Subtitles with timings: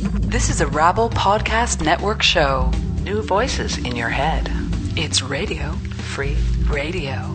[0.00, 2.70] This is a Rabble Podcast Network show.
[3.02, 4.48] New voices in your head.
[4.96, 6.36] It's Radio Free
[6.68, 7.34] Radio.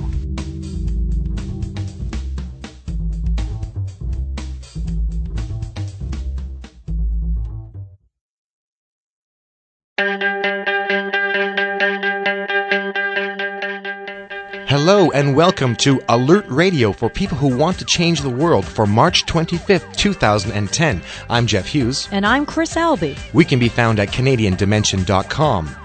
[14.73, 18.87] Hello and welcome to Alert Radio for people who want to change the world for
[18.87, 20.99] March 25th, 2010.
[21.29, 22.09] I'm Jeff Hughes.
[22.11, 23.15] And I'm Chris Albee.
[23.33, 25.75] We can be found at CanadianDimension.com.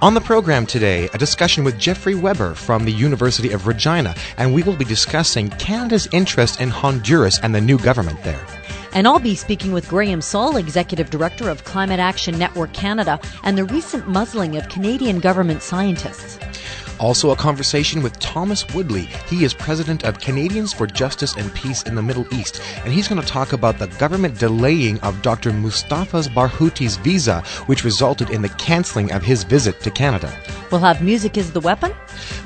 [0.00, 4.54] On the program today, a discussion with Jeffrey Webber from the University of Regina, and
[4.54, 8.46] we will be discussing Canada's interest in Honduras and the new government there.
[8.92, 13.58] And I'll be speaking with Graham Saul, Executive Director of Climate Action Network Canada, and
[13.58, 16.38] the recent muzzling of Canadian government scientists.
[16.98, 19.08] Also, a conversation with Thomas Woodley.
[19.28, 23.08] He is president of Canadians for Justice and Peace in the Middle East, and he's
[23.08, 25.52] going to talk about the government delaying of Dr.
[25.52, 30.32] Mustafa's Barghouti's visa, which resulted in the canceling of his visit to Canada.
[30.70, 31.92] We'll have Music is the Weapon,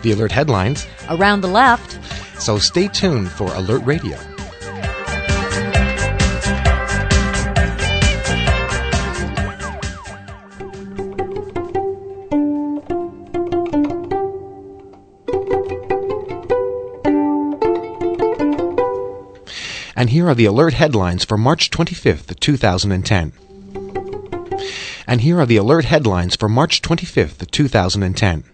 [0.02, 1.98] the alert headlines, Around the Left.
[2.40, 4.18] So stay tuned for Alert Radio.
[20.00, 23.32] And here are the alert headlines for March 25th, 2010.
[25.06, 28.44] And here are the alert headlines for March 25th, 2010.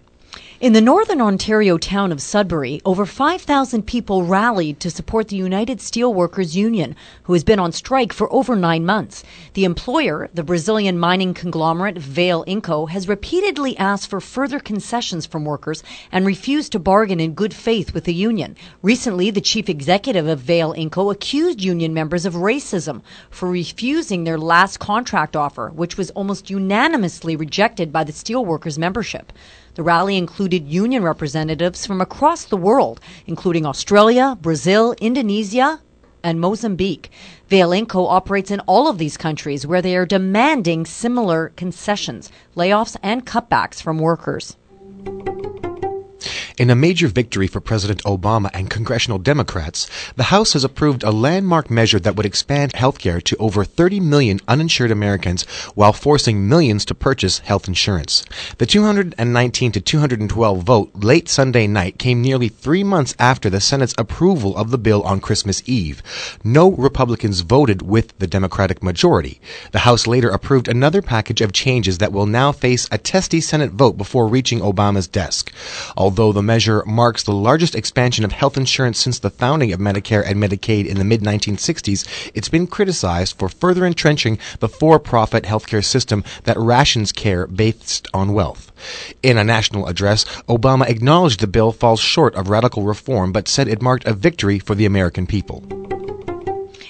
[0.59, 5.77] In the northern Ontario town of Sudbury, over 5,000 people rallied to support the United
[5.77, 9.23] Steelworkers Union, who has been on strike for over nine months.
[9.53, 15.45] The employer, the Brazilian mining conglomerate Vale Inco, has repeatedly asked for further concessions from
[15.45, 18.55] workers and refused to bargain in good faith with the union.
[18.81, 24.39] Recently, the chief executive of Vale Inco accused union members of racism for refusing their
[24.39, 29.31] last contract offer, which was almost unanimously rejected by the steelworkers membership.
[29.77, 35.81] The rally included union representatives from across the world, including Australia, Brazil, Indonesia,
[36.23, 37.11] and Mozambique.
[37.47, 42.97] Vale Inco operates in all of these countries where they are demanding similar concessions, layoffs,
[43.03, 44.57] and cutbacks from workers.
[46.57, 51.11] In a major victory for President Obama and congressional Democrats, the House has approved a
[51.11, 55.43] landmark measure that would expand health care to over 30 million uninsured Americans
[55.75, 58.25] while forcing millions to purchase health insurance.
[58.57, 63.93] The 219 to 212 vote late Sunday night came nearly three months after the Senate's
[63.95, 66.01] approval of the bill on Christmas Eve.
[66.43, 69.39] No Republicans voted with the Democratic majority.
[69.73, 73.73] The House later approved another package of changes that will now face a testy Senate
[73.73, 75.53] vote before reaching Obama's desk.
[75.95, 80.25] Although the measure marks the largest expansion of health insurance since the founding of Medicare
[80.25, 85.43] and Medicaid in the mid 1960s, it's been criticized for further entrenching the for profit
[85.43, 88.71] healthcare system that rations care based on wealth.
[89.21, 93.67] In a national address, Obama acknowledged the bill falls short of radical reform but said
[93.67, 95.63] it marked a victory for the American people.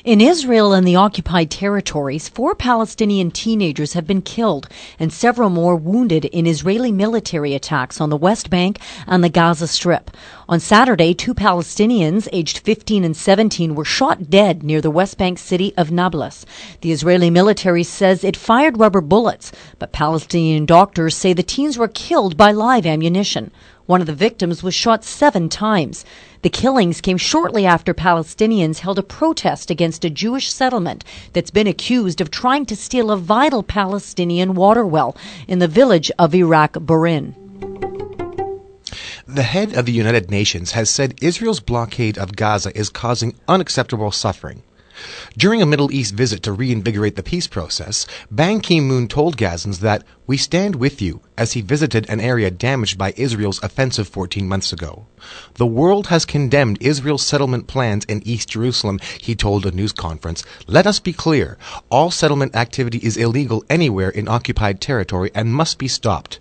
[0.07, 5.75] In Israel and the occupied territories, four Palestinian teenagers have been killed and several more
[5.75, 10.09] wounded in Israeli military attacks on the West Bank and the Gaza Strip.
[10.47, 15.40] On Saturday, two Palestinians, aged 15 and 17, were shot dead near the West Bank
[15.40, 16.46] city of Nablus.
[16.79, 21.90] The Israeli military says it fired rubber bullets, but Palestinian doctors say the teens were
[21.90, 23.51] killed by live ammunition.
[23.88, 26.06] One of the victims was shot seven times.
[26.43, 31.03] The killings came shortly after Palestinians held a protest against a Jewish settlement
[31.33, 35.17] that's been accused of trying to steal a vital Palestinian water well
[35.47, 37.33] in the village of Iraq Burin.
[39.27, 44.11] The head of the United Nations has said Israel's blockade of Gaza is causing unacceptable
[44.11, 44.61] suffering.
[45.38, 49.80] During a Middle East visit to reinvigorate the peace process, Ban Ki moon told Gazans
[49.80, 54.47] that we stand with you as he visited an area damaged by Israel's offensive 14
[54.47, 55.06] months ago.
[55.56, 60.44] The world has condemned Israel's settlement plans in East Jerusalem, he told a news conference.
[60.68, 61.58] Let us be clear
[61.90, 66.40] all settlement activity is illegal anywhere in occupied territory and must be stopped.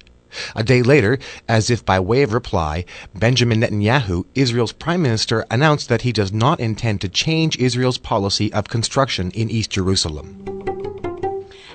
[0.55, 1.19] A day later,
[1.49, 2.85] as if by way of reply,
[3.15, 8.53] Benjamin Netanyahu, Israel's prime minister, announced that he does not intend to change Israel's policy
[8.53, 10.43] of construction in East Jerusalem.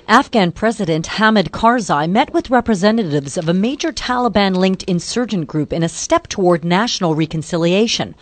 [0.08, 5.82] Afghan President Hamid Karzai met with representatives of a major Taliban linked insurgent group in
[5.82, 8.14] a step toward national reconciliation.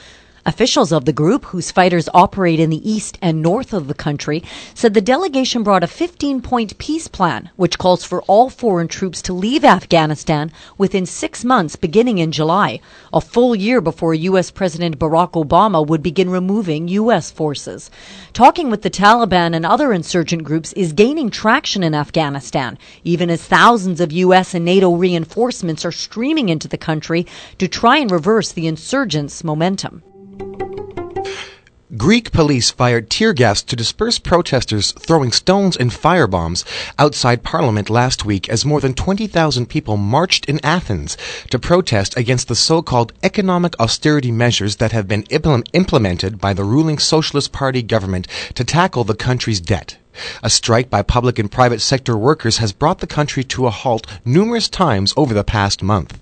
[0.46, 4.42] Officials of the group, whose fighters operate in the east and north of the country,
[4.74, 9.20] said the delegation brought a 15 point peace plan, which calls for all foreign troops
[9.20, 12.80] to leave Afghanistan within six months beginning in July,
[13.12, 14.50] a full year before U.S.
[14.50, 17.30] President Barack Obama would begin removing U.S.
[17.30, 17.90] forces.
[18.32, 23.44] Talking with the Taliban and other insurgent groups is gaining traction in Afghanistan, even as
[23.44, 24.54] thousands of U.S.
[24.54, 27.26] and NATO reinforcements are streaming into the country
[27.58, 30.02] to try and reverse the insurgents' momentum.
[31.96, 36.64] Greek police fired tear gas to disperse protesters throwing stones and firebombs
[36.98, 41.18] outside parliament last week as more than 20,000 people marched in Athens
[41.50, 46.98] to protest against the so-called economic austerity measures that have been implemented by the ruling
[46.98, 49.98] Socialist Party government to tackle the country's debt.
[50.42, 54.06] A strike by public and private sector workers has brought the country to a halt
[54.24, 56.18] numerous times over the past month.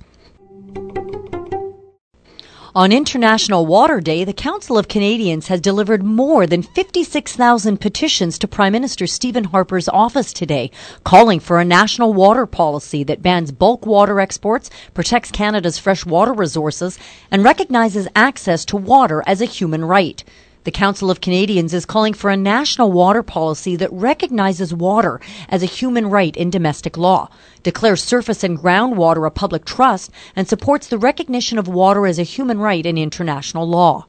[2.78, 8.46] On International Water Day, the Council of Canadians has delivered more than 56,000 petitions to
[8.46, 10.70] Prime Minister Stephen Harper's office today,
[11.02, 16.32] calling for a national water policy that bans bulk water exports, protects Canada's fresh water
[16.32, 17.00] resources,
[17.32, 20.22] and recognizes access to water as a human right.
[20.64, 25.62] The Council of Canadians is calling for a national water policy that recognizes water as
[25.62, 27.30] a human right in domestic law,
[27.62, 32.24] declares surface and groundwater a public trust, and supports the recognition of water as a
[32.24, 34.06] human right in international law.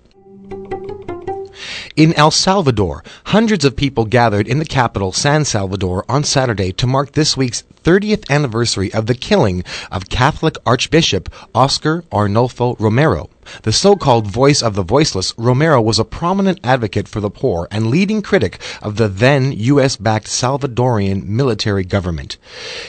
[1.96, 6.88] In El Salvador, hundreds of people gathered in the capital, San Salvador, on Saturday to
[6.88, 13.30] mark this week's 30th anniversary of the killing of Catholic Archbishop Oscar Arnulfo Romero.
[13.64, 17.88] The so-called voice of the voiceless, Romero was a prominent advocate for the poor and
[17.88, 22.38] leading critic of the then U.S.-backed Salvadorian military government.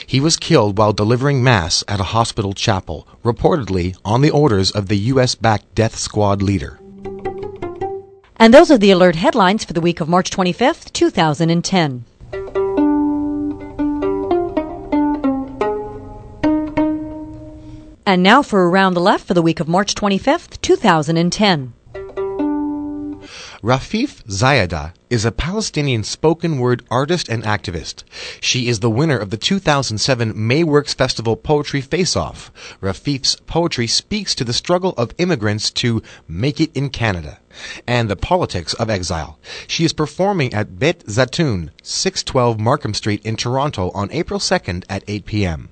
[0.05, 4.87] He was killed while delivering mass at a hospital chapel, reportedly on the orders of
[4.87, 6.80] the U.S.-backed death squad leader.
[8.41, 12.05] And those are the alert headlines for the week of March 25th, 2010.
[18.03, 21.73] And now for Around the Left for the week of March 25th, 2010.
[23.61, 28.03] Rafeef Ziadah is a Palestinian spoken word artist and activist.
[28.39, 32.51] She is the winner of the 2007 Mayworks Festival Poetry Face Off.
[32.81, 37.37] Rafeef's poetry speaks to the struggle of immigrants to make it in Canada
[37.87, 39.39] and the politics of exile.
[39.67, 45.03] She is performing at Beit Zatoun, 612 Markham Street in Toronto on April 2nd at
[45.07, 45.69] 8 p.m.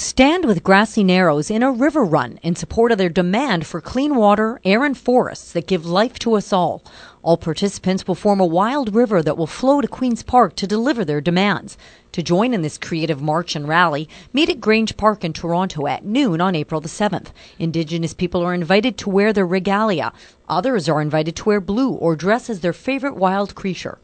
[0.00, 4.16] Stand with Grassy Narrows in a river run in support of their demand for clean
[4.16, 6.82] water, air, and forests that give life to us all.
[7.22, 11.04] All participants will form a wild river that will flow to Queen's Park to deliver
[11.04, 11.76] their demands.
[12.12, 16.02] To join in this creative march and rally, meet at Grange Park in Toronto at
[16.02, 17.28] noon on April the 7th.
[17.58, 20.14] Indigenous people are invited to wear their regalia.
[20.48, 23.98] Others are invited to wear blue or dress as their favorite wild creature.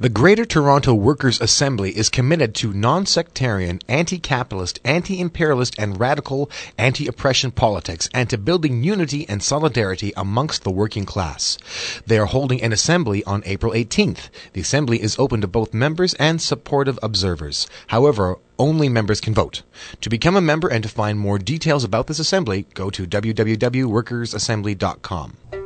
[0.00, 6.48] The Greater Toronto Workers' Assembly is committed to non-sectarian, anti-capitalist, anti-imperialist and radical
[6.78, 11.58] anti-oppression politics and to building unity and solidarity amongst the working class.
[12.06, 14.28] They are holding an assembly on April 18th.
[14.52, 17.66] The assembly is open to both members and supportive observers.
[17.88, 19.62] However, only members can vote.
[20.00, 25.57] To become a member and to find more details about this assembly, go to www.workersassembly.com.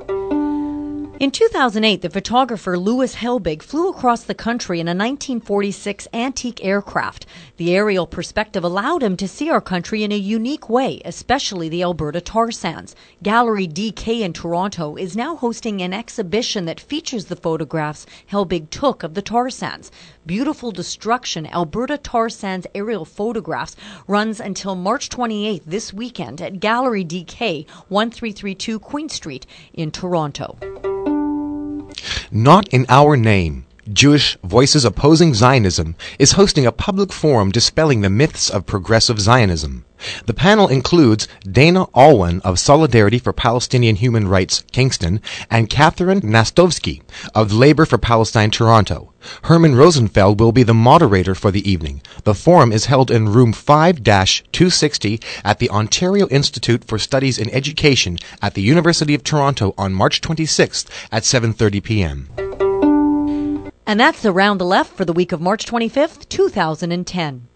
[1.23, 7.27] In 2008, the photographer Louis Helbig flew across the country in a 1946 antique aircraft.
[7.59, 11.85] The aerial perspective allowed him to see our country in a unique way, especially the
[11.85, 12.97] Alberta tar sands.
[13.23, 19.05] Gallery DK in Toronto is now hosting an exhibition that features the photographs Helbig took
[19.05, 19.93] of the tar sands.
[20.27, 23.77] Beautiful Destruction Alberta Tar Sands aerial photographs
[24.09, 31.12] runs until March 28th this weekend at Gallery DK, 1332 Queen Street in Toronto.
[32.31, 33.67] Not in Our Name.
[33.91, 39.85] Jewish Voices Opposing Zionism is hosting a public forum dispelling the myths of progressive Zionism.
[40.27, 45.21] The panel includes Dana Alwan of Solidarity for Palestinian Human Rights, Kingston,
[45.51, 47.03] and Catherine Nastovsky
[47.35, 49.13] of Labor for Palestine, Toronto.
[49.45, 52.03] Herman Rosenfeld will be the moderator for the evening.
[52.23, 58.19] The forum is held in room 5-260 at the Ontario Institute for Studies in Education
[58.41, 62.72] at the University of Toronto on March 26th at 7:30 p.m.
[63.87, 67.49] And that's Around the Left for the week of March 25th, 2010.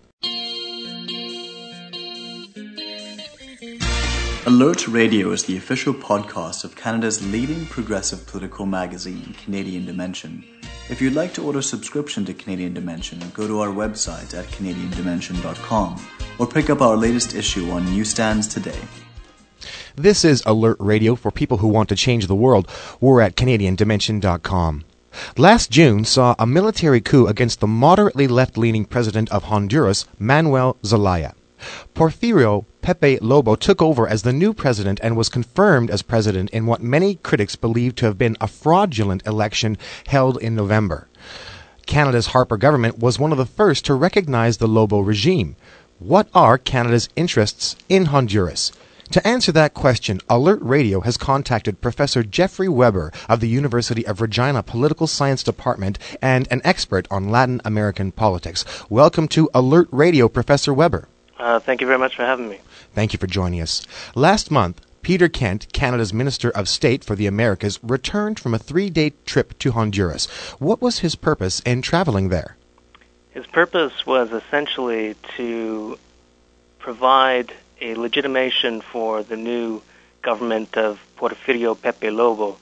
[4.46, 10.44] Alert Radio is the official podcast of Canada's leading progressive political magazine, Canadian Dimension.
[10.88, 14.44] If you'd like to order a subscription to Canadian Dimension, go to our website at
[14.46, 16.06] canadiandimension.com
[16.38, 18.78] or pick up our latest issue on newsstands today.
[19.96, 22.70] This is Alert Radio for people who want to change the world.
[23.00, 24.84] We're at CanadianDimension.com.
[25.36, 30.76] Last June saw a military coup against the moderately left leaning president of Honduras, Manuel
[30.84, 31.34] Zelaya.
[31.94, 36.66] Porfirio Pepe Lobo took over as the new president and was confirmed as president in
[36.66, 41.08] what many critics believe to have been a fraudulent election held in November.
[41.86, 45.56] Canada's Harper government was one of the first to recognize the Lobo regime.
[45.98, 48.70] What are Canada's interests in Honduras?
[49.12, 54.20] To answer that question, Alert Radio has contacted Professor Jeffrey Webber of the University of
[54.20, 58.64] Regina Political Science Department and an expert on Latin American politics.
[58.90, 61.08] Welcome to Alert Radio, Professor Webber.
[61.38, 62.58] Uh, thank you very much for having me.
[62.94, 63.86] Thank you for joining us.
[64.16, 68.90] Last month, Peter Kent, Canada's Minister of State for the Americas, returned from a three
[68.90, 70.26] day trip to Honduras.
[70.58, 72.56] What was his purpose in traveling there?
[73.30, 75.96] His purpose was essentially to
[76.80, 79.82] provide a legitimation for the new
[80.22, 82.56] government of Porfirio Pepe Lobo,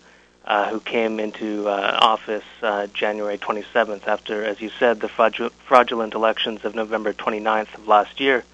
[0.45, 6.15] uh, who came into uh, office uh, January 27th after, as you said, the fraudulent
[6.15, 8.45] elections of November 29th of last year.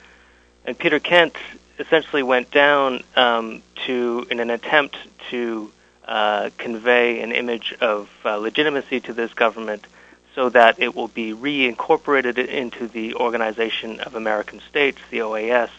[0.64, 1.34] And Peter Kent
[1.78, 4.96] essentially went down um, to, in an attempt
[5.30, 5.72] to
[6.06, 9.86] uh, convey an image of uh, legitimacy to this government
[10.34, 15.70] so that it will be reincorporated into the Organization of American States, the OAS,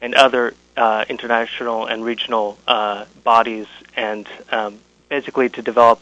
[0.00, 6.00] and other uh, international and regional uh, bodies, and um, basically to develop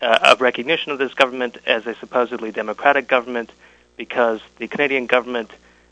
[0.00, 3.50] uh, a recognition of this government as a supposedly democratic government,
[3.96, 5.50] because the Canadian government,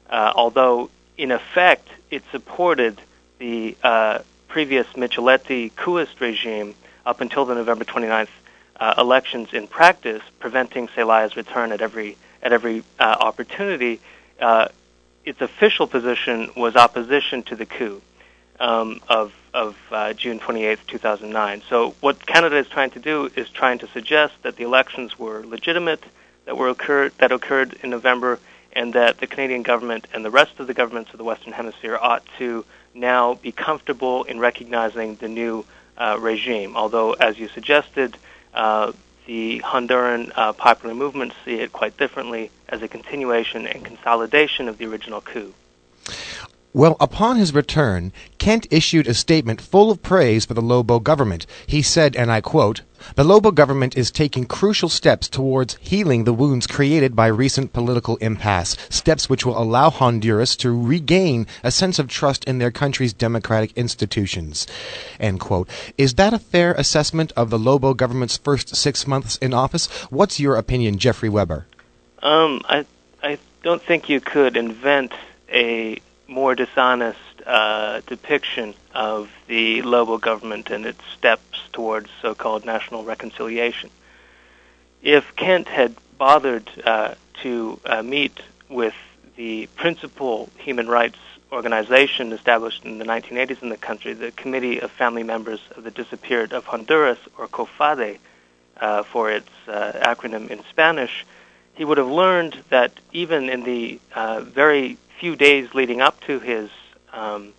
[0.09, 3.01] uh, although in effect it supported
[3.39, 8.29] the uh, previous Micheletti coupist regime up until the November 29th
[8.79, 14.01] uh, elections in practice, preventing Zelaya's return at every at every opportunity
[15.25, 18.01] its official position was opposition to the coup
[18.59, 21.63] um, of of uh, June 28, 2009.
[21.69, 25.45] So what Canada is trying to do is trying to suggest that the elections were
[25.45, 26.05] legitimate,
[26.45, 28.39] that were occurred that occurred in November,
[28.73, 31.99] and that the Canadian government and the rest of the governments of the Western Hemisphere
[32.01, 35.65] ought to now be comfortable in recognizing the new
[35.97, 36.77] uh, regime.
[36.77, 38.17] Although, as you suggested,
[38.55, 38.93] uh,
[39.31, 44.77] the Honduran uh, popular movement see it quite differently as a continuation and consolidation of
[44.79, 45.55] the original coup.
[46.73, 51.47] Well, upon his return, Kent issued a statement full of praise for the Lobo government.
[51.65, 52.81] He said, and I quote,
[53.17, 58.17] The Lobo government is taking crucial steps towards healing the wounds created by recent political
[58.17, 63.13] impasse, steps which will allow Honduras to regain a sense of trust in their country's
[63.13, 64.67] democratic institutions.
[65.19, 69.87] Is that a fair assessment of the Lobo government's first six months in office?
[70.11, 71.67] What's your opinion, Jeffrey Webber?
[72.23, 72.85] Um, I,
[73.23, 75.13] I don't think you could invent
[75.53, 77.19] a more dishonest
[77.51, 83.91] uh, depiction of the Lobo government and its steps towards so-called national reconciliation.
[85.03, 88.39] If Kent had bothered uh, to uh, meet
[88.69, 88.95] with
[89.37, 91.19] the principal human rights
[91.51, 95.91] organization established in the 1980s in the country, the Committee of Family Members of the
[95.91, 98.19] Disappeared of Honduras, or COFADEH,
[98.81, 101.27] uh, for its uh, acronym in Spanish,
[101.75, 106.39] he would have learned that even in the uh, very few days leading up to
[106.39, 106.71] his
[107.13, 107.53] um,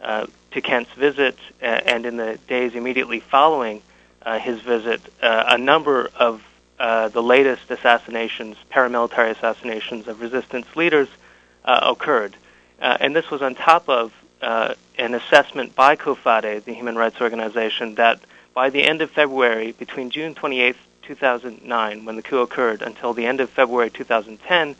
[0.00, 3.82] uh, to Kent's visit, uh, and in the days immediately following
[4.22, 6.42] uh, his visit, uh, a number of
[6.78, 11.08] uh, the latest assassinations, paramilitary assassinations of resistance leaders,
[11.64, 12.36] uh, occurred,
[12.78, 18.20] and this was on top of an assessment by COFADEH, the human rights organization, that
[18.52, 23.24] by the end of February, between June 28, 2009, when the coup occurred, until the
[23.24, 24.76] end of February 2010,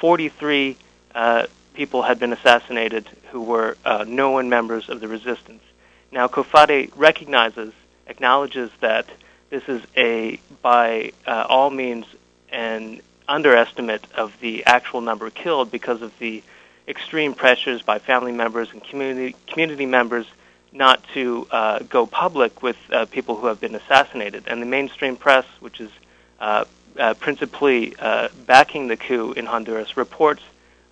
[0.00, 0.76] 43
[1.14, 1.46] uh,
[1.78, 5.62] people had been assassinated who were uh, known members of the resistance.
[6.10, 7.72] Now, COFADEH recognizes,
[8.08, 9.06] acknowledges that
[9.48, 12.04] this is a, by uh, all means,
[12.50, 16.42] an underestimate of the actual number killed because of the
[16.88, 20.26] extreme pressures by family members and community community members
[20.72, 24.48] not to uh, go public with uh, people who have been assassinated.
[24.48, 25.92] And the mainstream press, which is
[26.40, 26.64] uh,
[26.98, 30.42] uh principally uh, backing the coup in Honduras, reports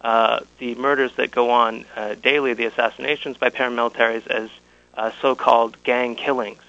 [0.07, 4.49] uh, the murders that go on uh, daily, the assassinations by paramilitaries, as
[4.95, 6.63] uh, so-called gang killings.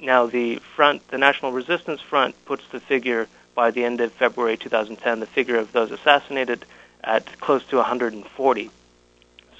[0.00, 4.56] Now, the front, the National Resistance Front, puts the figure by the end of February
[4.56, 6.64] 2010, the figure of those assassinated
[7.04, 8.70] at close to 140.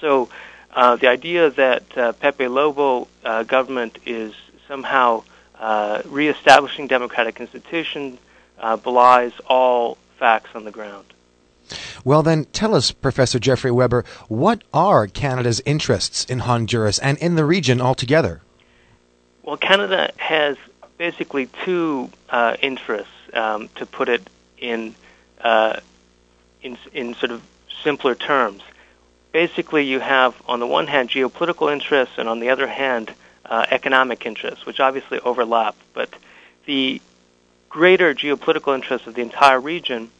[0.01, 0.29] So,
[0.71, 4.33] uh, the idea that uh, Pepe Lobo uh, government is
[4.67, 5.23] somehow
[6.05, 8.17] reestablishing democratic institutions
[8.81, 11.05] belies all facts on the ground.
[12.05, 17.35] Well, then, tell us, Professor Jeffrey Webber, what are Canada's interests in Honduras and in
[17.35, 18.41] the region altogether?
[19.41, 20.57] Well, Canada has
[20.97, 24.21] basically two uh, interests, um, to put it
[24.57, 24.95] in,
[25.41, 25.79] uh,
[26.61, 27.41] in, in sort of
[27.83, 28.61] simpler terms.
[29.31, 33.13] Basically, you have, on the one hand, geopolitical interests, and on the other hand,
[33.45, 35.75] uh, economic interests, which obviously overlap.
[35.93, 36.09] But
[36.65, 37.01] the
[37.69, 40.11] greater geopolitical interests of the entire region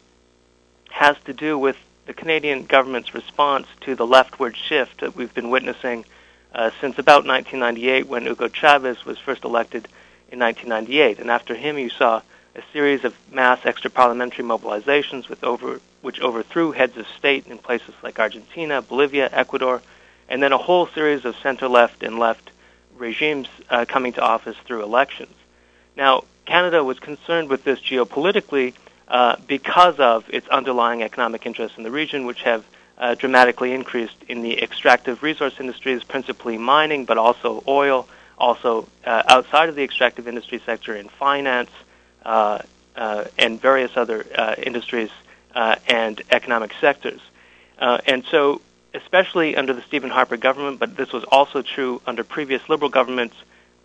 [0.93, 5.49] has to do with the Canadian government's response to the leftward shift that we've been
[5.49, 6.05] witnessing
[6.53, 9.87] uh, since about 1998 when Hugo Chavez was first elected
[10.31, 11.17] in 1998.
[11.17, 12.21] And after him, you saw
[12.55, 18.19] a series of mass extra-parliamentary mobilizations over, which overthrew heads of state in places like
[18.19, 19.81] Argentina, Bolivia, Ecuador,
[20.29, 22.51] and then a whole series of center-left and left
[22.95, 25.33] regimes uh, coming to office through elections.
[25.97, 28.75] Now, Canada was concerned with this geopolitically
[29.07, 32.65] uh, because of its underlying economic interests in the region, which have
[32.97, 38.07] uh, dramatically increased in the extractive resource industries, principally mining, but also oil,
[38.37, 41.69] also uh, outside of the extractive industry sector in finance
[42.25, 42.59] uh,
[42.95, 44.25] uh, and various other
[44.61, 45.09] industries
[45.55, 47.21] and economic sectors.
[47.79, 48.61] and so,
[48.93, 53.35] especially under the Stephen Harper government, but this was also true under previous Liberal governments,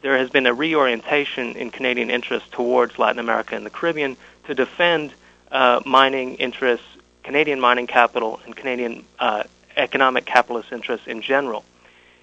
[0.02, 4.16] there has been a reorientation in Canadian interests towards Latin America and the Caribbean
[4.48, 5.12] to defend
[5.52, 6.86] uh, mining interests,
[7.22, 9.44] Canadian mining capital, and Canadian uh,
[9.76, 11.64] economic capitalist interests in general.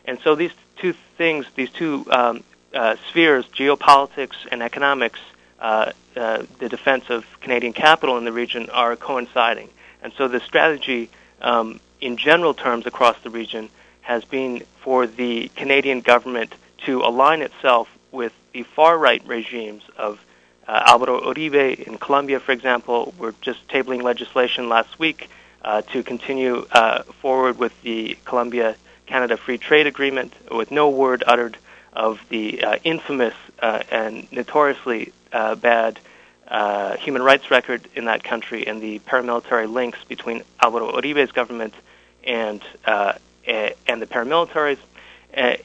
[0.05, 5.20] And so these two things, these two um, uh, spheres, geopolitics and economics,
[5.60, 9.70] uh, uh, the defense of Canadian capital in the region, are coinciding.
[10.01, 13.70] And so the strategy, um, in general terms across the region,
[14.01, 16.55] has been for the Canadian government
[16.86, 20.20] to align itself with the far right regimes of
[20.67, 23.13] uh, Alvaro Uribe in Colombia, for example.
[23.17, 25.29] We're just tabling legislation last week
[25.63, 31.24] uh, to continue uh, forward with the Colombia Canada Free Trade Agreement with no word
[31.25, 31.57] uttered
[31.93, 36.00] of the uh, infamous uh, and notoriously uh, bad
[37.00, 41.74] human rights record in that country and the paramilitary links between Alvaro Uribe's government
[42.24, 42.62] and
[43.48, 44.79] and the paramilitaries.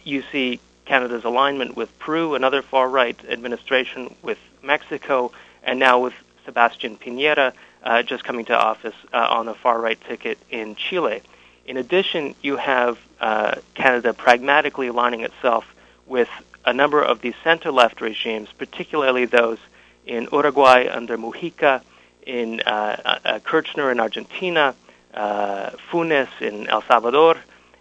[0.04, 6.14] you see Canada's alignment with Peru, another far right administration, with Mexico, and now with
[6.44, 7.52] Sebastian Piñera
[7.82, 11.22] uh, just coming to office uh, on the far right ticket in Chile.
[11.66, 15.64] In addition, you have uh, Canada pragmatically aligning itself
[16.06, 16.28] with
[16.64, 19.58] a number of these center left regimes, particularly those
[20.06, 21.82] in Uruguay under Mujica,
[22.26, 24.74] in uh, uh, Kirchner in Argentina,
[25.14, 27.36] uh, Funes in El Salvador,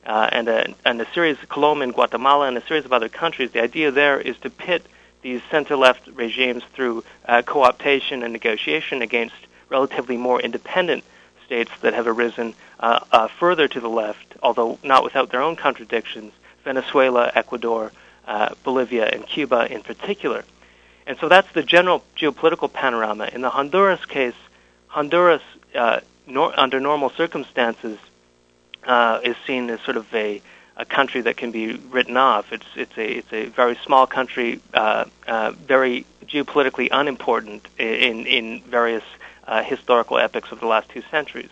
[0.06, 3.52] and, a, and a series, in Guatemala, and a series of other countries.
[3.52, 4.84] The idea there is to pit
[5.22, 9.36] these center-left regimes through uh, co-optation and negotiation against
[9.70, 11.04] relatively more independent
[11.46, 15.56] states that have arisen uh, uh, further to the left, although not without their own
[15.56, 16.32] contradictions,
[16.64, 17.92] Venezuela, Ecuador,
[18.28, 20.44] uh, Bolivia, and Cuba in particular.
[21.08, 23.30] And so that's the general geopolitical panorama.
[23.34, 24.36] In the Honduras case,
[24.88, 25.42] Honduras,
[25.74, 27.98] uh, nor- under normal circumstances,
[28.86, 30.42] uh, is seen as sort of a,
[30.80, 32.52] a country that can be written off.
[32.52, 38.62] It's it's a it's a very small country, uh, uh, very geopolitically unimportant in in
[38.64, 39.04] various
[39.46, 41.50] uh, historical epochs of the last two centuries.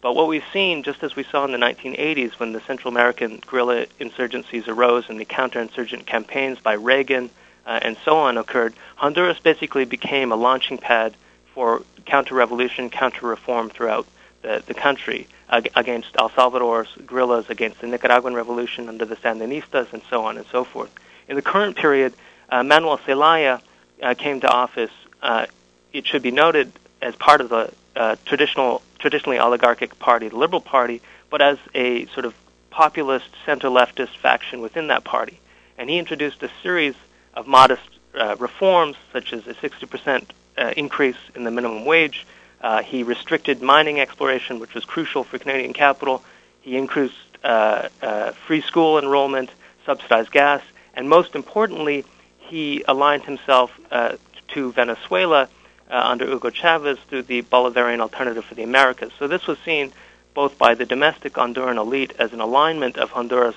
[0.00, 3.40] But what we've seen, just as we saw in the 1980s when the Central American
[3.46, 7.30] guerrilla insurgencies arose and the counterinsurgent campaigns by Reagan
[7.66, 11.16] uh, and so on occurred, Honduras basically became a launching pad
[11.54, 14.06] for counter-revolution, counter-reform throughout
[14.44, 20.02] the, the country against El Salvador's guerrillas, against the Nicaraguan revolution under the Sandinistas, and
[20.10, 20.92] so on and so forth.
[21.28, 22.12] In the current period,
[22.50, 23.60] uh, Manuel Zelaya
[24.02, 24.90] uh, came to office.
[25.22, 25.46] Uh,
[25.92, 30.60] it should be noted as part of the uh, traditional, traditionally oligarchic party, the Liberal
[30.60, 32.34] Party, but as a sort of
[32.70, 35.38] populist center-leftist faction within that party.
[35.78, 36.94] And he introduced a series
[37.34, 40.26] of modest uh, reforms, such as a 60%
[40.56, 42.26] uh, increase in the minimum wage,
[42.64, 46.24] uh, he restricted mining exploration, which was crucial for Canadian capital.
[46.62, 49.50] He increased uh, uh, free school enrollment,
[49.84, 50.62] subsidized gas,
[50.94, 52.06] and most importantly,
[52.38, 54.16] he aligned himself uh,
[54.48, 55.50] to Venezuela
[55.90, 59.12] uh, under Hugo Chavez through the Bolivarian Alternative for the Americas.
[59.18, 59.92] So this was seen
[60.32, 63.56] both by the domestic Honduran elite as an alignment of Honduras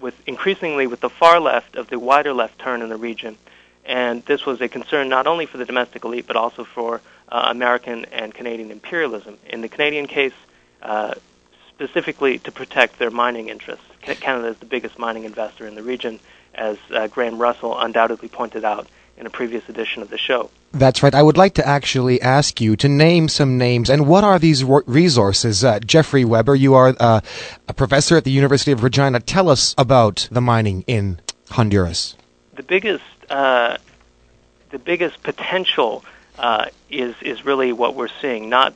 [0.00, 3.38] with increasingly with the far left of the wider left turn in the region.
[3.84, 7.48] And this was a concern not only for the domestic elite, but also for uh,
[7.50, 9.38] American and Canadian imperialism.
[9.46, 10.32] In the Canadian case,
[10.82, 11.14] uh,
[11.68, 13.84] specifically to protect their mining interests.
[14.02, 16.18] Canada is the biggest mining investor in the region,
[16.54, 20.50] as uh, Graham Russell undoubtedly pointed out in a previous edition of the show.
[20.72, 21.14] That's right.
[21.14, 24.64] I would like to actually ask you to name some names and what are these
[24.64, 25.64] resources?
[25.64, 27.20] Uh, Jeffrey Webber, you are uh,
[27.68, 29.20] a professor at the University of Regina.
[29.20, 32.16] Tell us about the mining in Honduras.
[32.54, 33.78] The biggest, uh,
[34.70, 36.04] the biggest potential
[36.38, 38.48] uh, is is really what we're seeing.
[38.48, 38.74] Not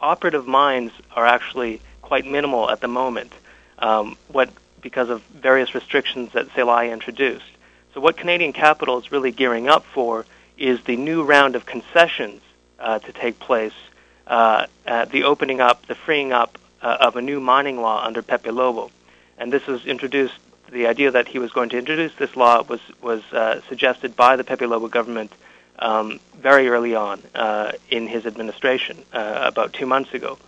[0.00, 3.32] operative mines are actually quite minimal at the moment.
[3.78, 7.44] Um, what because of various restrictions that Zelaya introduced.
[7.94, 10.26] So what Canadian capital is really gearing up for
[10.58, 12.40] is the new round of concessions
[12.78, 13.74] uh, to take place,
[14.26, 18.22] uh, uh, the opening up, the freeing up uh, of a new mining law under
[18.22, 18.90] Pepe Lobo.
[19.38, 20.34] And this was introduced,
[20.70, 24.36] the idea that he was going to introduce this law was, was uh, suggested by
[24.36, 25.32] the Pepe Lobo government
[25.78, 30.38] um, very early on uh, in his administration, about two months ago.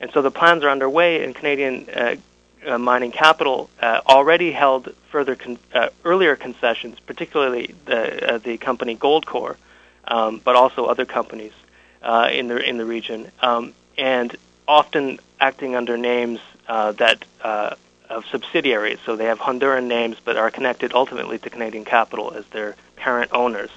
[0.00, 1.88] And so the plans are underway, and Canadian
[2.66, 8.58] uh, mining capital uh, already held further con- uh, earlier concessions, particularly the uh, the
[8.58, 9.56] company Goldcorp,
[10.06, 11.52] um, but also other companies
[12.02, 17.24] uh, in the in the region, um, and often acting under names uh, that
[18.08, 18.98] of subsidiaries.
[19.06, 23.32] So they have Honduran names, but are connected ultimately to Canadian capital as their parent
[23.32, 23.70] owners.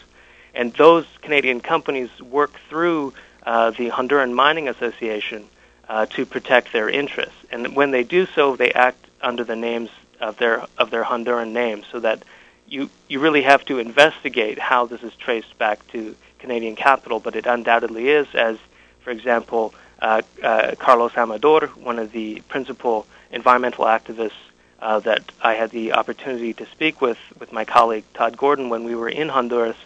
[0.55, 3.13] And those Canadian companies work through
[3.43, 5.47] the Honduran Mining Association
[5.87, 7.35] uh, to protect their interests.
[7.51, 9.89] And when they do so, they act under the names
[10.19, 12.23] of their of their Honduran names, so that
[12.67, 17.19] you you really have to investigate how this is traced back to Canadian capital.
[17.19, 18.57] But it undoubtedly is, as
[19.01, 24.31] for example, uh, uh, Carlos Amador, one of the principal environmental activists
[24.79, 28.83] uh, that I had the opportunity to speak with with my colleague Todd Gordon when
[28.83, 29.77] we were in Honduras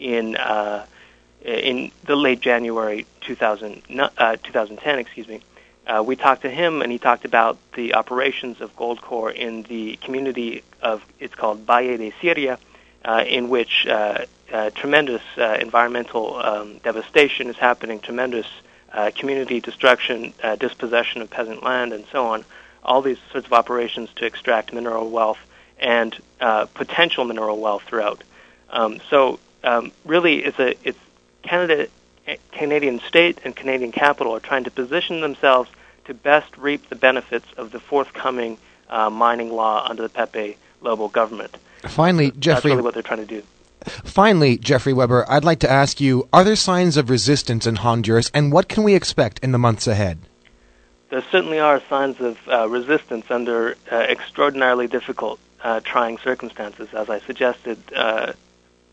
[0.00, 0.86] in uh,
[1.44, 3.82] in the late January 2000,
[4.18, 5.40] uh, 2010, excuse me,
[5.86, 9.96] uh, we talked to him, and he talked about the operations of Goldcorp in the
[9.96, 12.58] community of it's called Valle de Siria,
[13.04, 18.46] uh, in which uh, uh, tremendous uh, environmental um, devastation is happening, tremendous
[19.14, 22.44] community destruction, dispossession of peasant land, and so on.
[22.82, 25.38] All these sorts of operations to extract mineral wealth
[25.78, 26.18] and
[26.74, 28.24] potential mineral wealth throughout.
[28.68, 30.98] Um, so um, really, it's a it's
[31.42, 31.88] Canada,
[32.52, 35.70] Canadian state and Canadian capital are trying to position themselves
[36.06, 41.08] to best reap the benefits of the forthcoming uh, mining law under the Pepe Lobo
[41.08, 41.56] government.
[41.86, 42.52] Finally, Jeffrey.
[42.52, 43.42] That's really what they're trying to do.
[44.04, 48.30] Finally, Jeffrey Webber, I'd like to ask you are there signs of resistance in Honduras,
[48.34, 50.18] and what can we expect in the months ahead?
[51.08, 57.10] There certainly are signs of uh, resistance under uh, extraordinarily difficult, uh, trying circumstances, as
[57.10, 57.78] I suggested,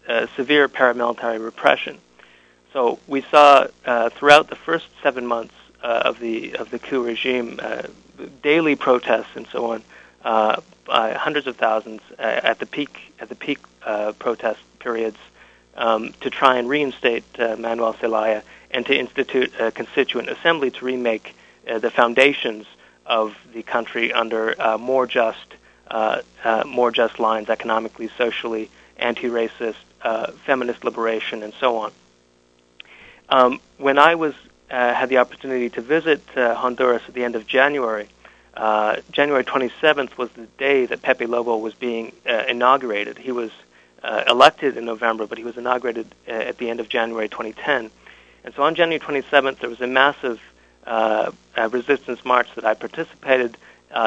[0.08, 1.98] uh, severe paramilitary repression.
[2.74, 7.04] So we saw uh, throughout the first seven months uh, of the of the coup
[7.04, 7.84] regime, uh,
[8.42, 9.84] daily protests and so on,
[10.88, 13.60] hundreds of thousands at the peak at the peak
[14.20, 15.18] protest periods
[15.76, 21.36] um, to try and reinstate Manuel Zelaya and to institute a constituent assembly to remake
[21.66, 22.66] the foundations
[23.08, 25.56] of the country under uh, more just
[25.90, 29.76] uh, uh, more just lines economically, socially, anti-racist,
[30.08, 31.92] uh, feminist liberation, and so on.
[33.28, 34.34] Um, when I was
[34.72, 38.08] uh, had the opportunity to visit uh, Honduras at the end of January,
[38.54, 43.18] uh, January 27th was the day that Pepe Lobo was being uh, inaugurated.
[43.18, 43.52] He was
[44.30, 47.92] elected in November, but he was inaugurated at the end of January 2010.
[48.46, 50.40] And so on January 27th, there was a massive
[51.70, 53.58] resistance march that I participated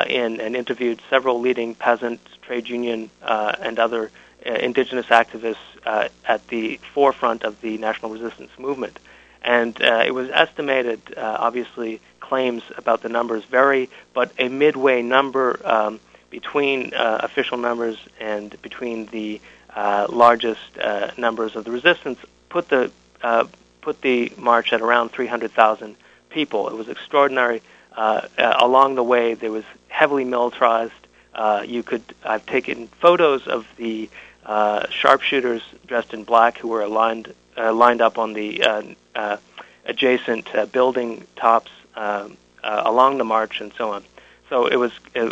[0.07, 4.11] in and interviewed several leading peasant, trade union, and other
[4.45, 8.99] indigenous activists uh, at the forefront of the national resistance movement.
[9.43, 15.03] And uh, it was estimated, uh, obviously, claims about the numbers vary, but a midway
[15.03, 15.99] number um,
[16.31, 19.41] between uh, official numbers and between the
[19.75, 22.91] uh, largest uh, numbers of the resistance put the
[23.23, 23.47] uh,
[23.81, 25.97] put the march at around 300,000
[26.29, 26.69] people.
[26.69, 27.63] It was extraordinary.
[27.97, 30.93] Uh, uh, along the way, there was heavily militarized.
[31.35, 34.11] Uh, you could I've taken photos of the
[34.51, 38.83] uh, sharpshooters dressed in black who were aligned uh, lined up on the uh,
[39.15, 39.37] uh,
[39.85, 44.03] adjacent uh, building tops um, uh, along the march and so on.
[44.49, 45.31] So it was uh,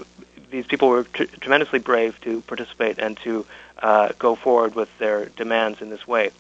[0.53, 3.45] these people were tr- tremendously brave to participate and to
[3.83, 6.31] uh, go forward with their demands in this way.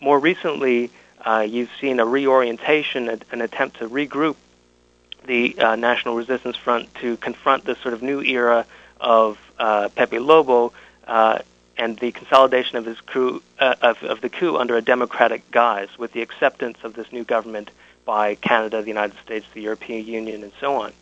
[0.00, 0.90] More recently,
[1.26, 4.36] uh, you've seen a reorientation, an attempt to regroup
[5.26, 8.64] the uh, National Resistance Front to confront this sort of new era
[8.98, 10.72] of uh, Pepe Lobo
[11.06, 11.40] uh,
[11.76, 12.98] and the consolidation of his
[13.58, 17.24] uh, of, of the coup under a democratic guise, with the acceptance of this new
[17.24, 17.70] government
[18.04, 20.92] by Canada, the United States, the European Union, and so on,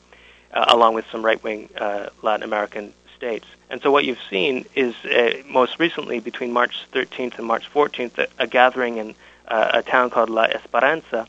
[0.52, 3.46] uh, along with some right-wing uh, Latin American states.
[3.70, 8.18] And so what you've seen is uh, most recently between March 13th and March 14th
[8.18, 9.14] a, a gathering in
[9.48, 11.26] uh, a town called La Esperanza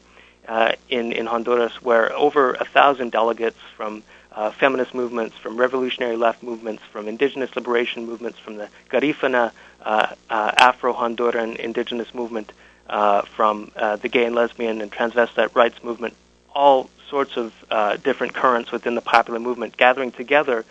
[0.47, 4.03] uh, in in Honduras, where over a thousand delegates from
[4.35, 9.51] uh, feminist movements, from revolutionary left movements, from indigenous liberation movements, from the Garifuna
[9.83, 12.51] uh, uh, Afro-Honduran indigenous movement,
[12.89, 16.13] uh, from uh, the gay and lesbian and transvestite rights movement,
[16.53, 20.65] all sorts of uh, different currents within the popular movement gathering together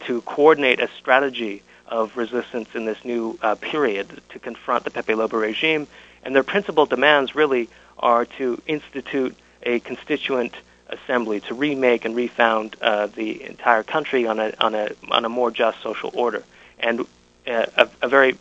[0.00, 5.38] to coordinate a strategy of resistance in this new period to confront the Pepe Lobo
[5.38, 5.86] regime.
[6.22, 10.54] And their principal demands really are to institute a constituent
[10.90, 15.28] assembly to remake and refound uh, the entire country on a on a on a
[15.28, 16.42] more just social order.
[16.78, 17.00] And
[17.46, 18.36] uh, a, a very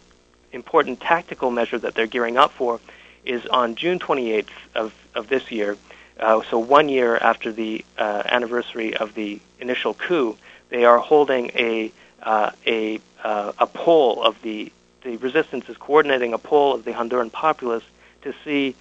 [0.52, 2.80] important tactical measure that they're gearing up for
[3.26, 5.78] is on June 28th of, of this year.
[6.20, 10.38] Uh, so one year after the uh, anniversary of the initial coup,
[10.70, 14.72] they are holding a uh, a uh, a poll of the
[15.04, 17.84] the resistance is coordinating a poll of the Honduran populace
[18.22, 18.76] to see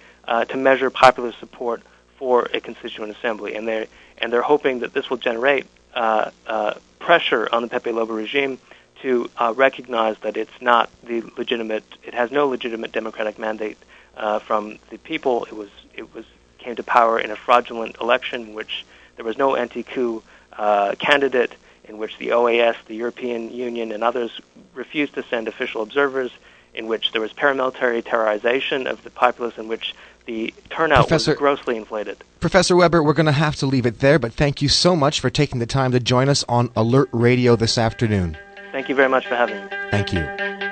[0.49, 1.81] to measure popular support
[2.19, 3.87] for a constituent assembly, and they
[4.19, 8.59] and they're hoping that this will generate uh, uh, pressure on the Pepe Lobo regime
[9.01, 13.77] to uh, recognize that it's not the legitimate, it has no legitimate democratic mandate
[14.17, 15.45] uh, from the people.
[15.45, 16.25] It was it was
[16.57, 20.21] came to power in a fraudulent election in which there was no anti-coup
[20.53, 21.53] uh, candidate,
[21.85, 24.39] in which the OAS, the European Union, and others
[24.73, 26.31] refused to send official observers,
[26.73, 29.95] in which there was paramilitary terrorization of the populace, in which
[30.29, 32.23] the turnout Professor, was grossly inflated.
[32.39, 35.19] Professor Webber, we're going to have to leave it there, but thank you so much
[35.19, 38.37] for taking the time to join us on Alert Radio this afternoon.
[38.71, 39.69] Thank you very much for having me.
[39.89, 40.68] Thank you.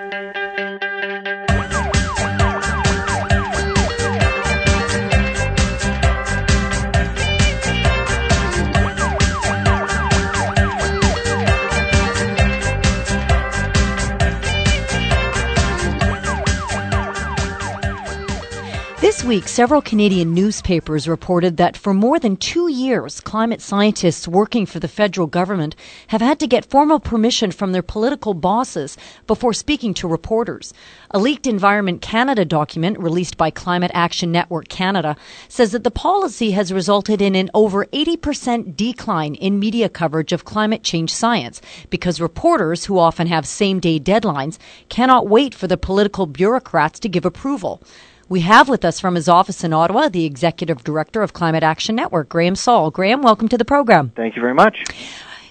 [19.38, 24.80] Week, several Canadian newspapers reported that for more than two years, climate scientists working for
[24.80, 25.76] the federal government
[26.08, 28.98] have had to get formal permission from their political bosses
[29.28, 30.74] before speaking to reporters.
[31.12, 35.16] A leaked Environment Canada document released by Climate Action Network Canada
[35.48, 40.46] says that the policy has resulted in an over 80% decline in media coverage of
[40.46, 44.58] climate change science because reporters, who often have same day deadlines,
[44.90, 47.84] cannot wait for the political bureaucrats to give approval.
[48.30, 51.96] We have with us from his office in Ottawa the Executive Director of Climate Action
[51.96, 52.92] Network, Graham Saul.
[52.92, 54.12] Graham, welcome to the program.
[54.18, 54.84] Thank you very much.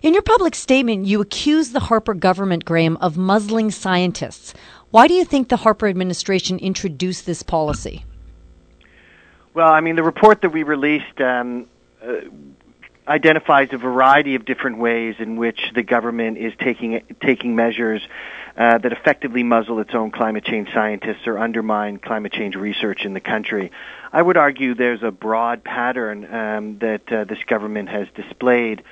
[0.03, 4.53] In your public statement, you accuse the Harper government, Graham, of muzzling scientists.
[4.91, 8.05] Why do you think the Harper administration introduced this policy?
[9.55, 11.67] Well, I mean, the report that we released um,
[12.07, 12.17] uh,
[13.09, 18.03] identifies a variety of different ways in which the government is taking taking measures
[18.57, 23.12] uh, that effectively muzzle its own climate change scientists or undermine climate change research in
[23.12, 23.71] the country.
[24.12, 28.83] I would argue there's a broad pattern um, that uh, this government has displayed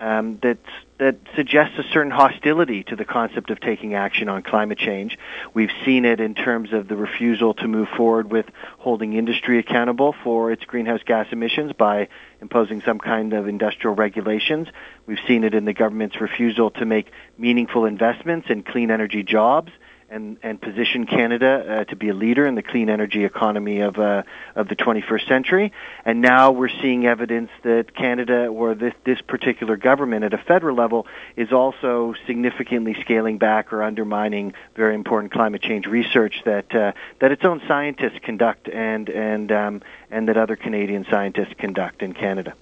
[0.00, 0.58] um, that
[0.98, 5.18] that suggests a certain hostility to the concept of taking action on climate change.
[5.52, 8.46] We've seen it in terms of the refusal to move forward with
[8.78, 12.08] holding industry accountable for its greenhouse gas emissions by
[12.40, 14.68] imposing some kind of industrial regulations.
[15.06, 19.72] We've seen it in the government's refusal to make meaningful investments in clean energy jobs
[20.14, 23.98] and, and position Canada uh, to be a leader in the clean energy economy of
[23.98, 24.22] uh,
[24.54, 25.72] of the 21st century.
[26.04, 30.76] And now we're seeing evidence that Canada or this this particular government at a federal
[30.76, 36.92] level is also significantly scaling back or undermining very important climate change research that uh,
[37.20, 42.12] that its own scientists conduct and and um, and that other Canadian scientists conduct in
[42.12, 42.54] Canada.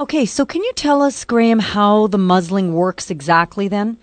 [0.00, 3.98] Okay, so can you tell us, Graham, how the muzzling works exactly then?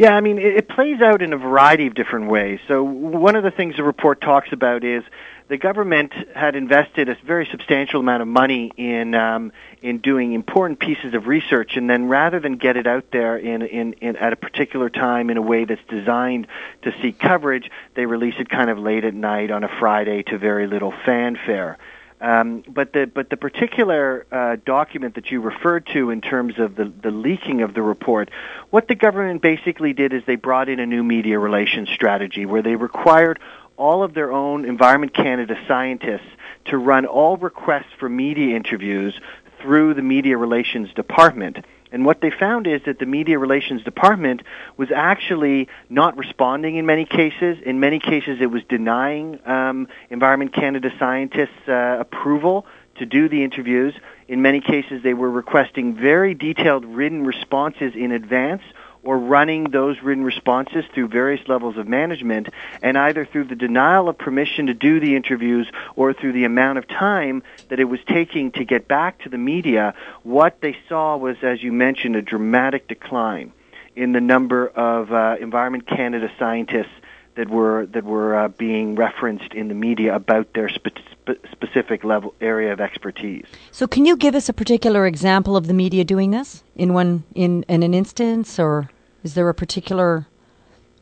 [0.00, 2.58] Yeah, I mean, it, it plays out in a variety of different ways.
[2.68, 5.04] So one of the things the report talks about is
[5.48, 10.78] the government had invested a very substantial amount of money in um, in doing important
[10.78, 14.32] pieces of research, and then rather than get it out there in, in, in at
[14.32, 16.46] a particular time in a way that's designed
[16.80, 20.38] to seek coverage, they release it kind of late at night on a Friday to
[20.38, 21.76] very little fanfare.
[22.20, 26.76] Um, but the but the particular uh, document that you referred to in terms of
[26.76, 28.30] the the leaking of the report,
[28.68, 32.62] what the government basically did is they brought in a new media relations strategy where
[32.62, 33.40] they required
[33.78, 36.28] all of their own Environment Canada scientists
[36.66, 39.18] to run all requests for media interviews
[39.62, 41.64] through the media relations department.
[41.92, 44.42] And what they found is that the media relations department
[44.76, 47.58] was actually not responding in many cases.
[47.64, 53.42] In many cases, it was denying um, Environment Canada scientists uh, approval to do the
[53.42, 53.94] interviews.
[54.28, 58.62] In many cases, they were requesting very detailed written responses in advance
[59.02, 62.48] or running those written responses through various levels of management,
[62.82, 66.78] and either through the denial of permission to do the interviews or through the amount
[66.78, 71.16] of time that it was taking to get back to the media, what they saw
[71.16, 73.52] was, as you mentioned, a dramatic decline
[73.96, 76.92] in the number of uh, Environment Canada scientists
[77.36, 82.04] that were that were uh, being referenced in the media about their spe- spe- specific
[82.04, 83.46] level area of expertise.
[83.70, 87.24] So, can you give us a particular example of the media doing this in one
[87.34, 88.90] in, in an instance, or
[89.22, 90.26] is there a particular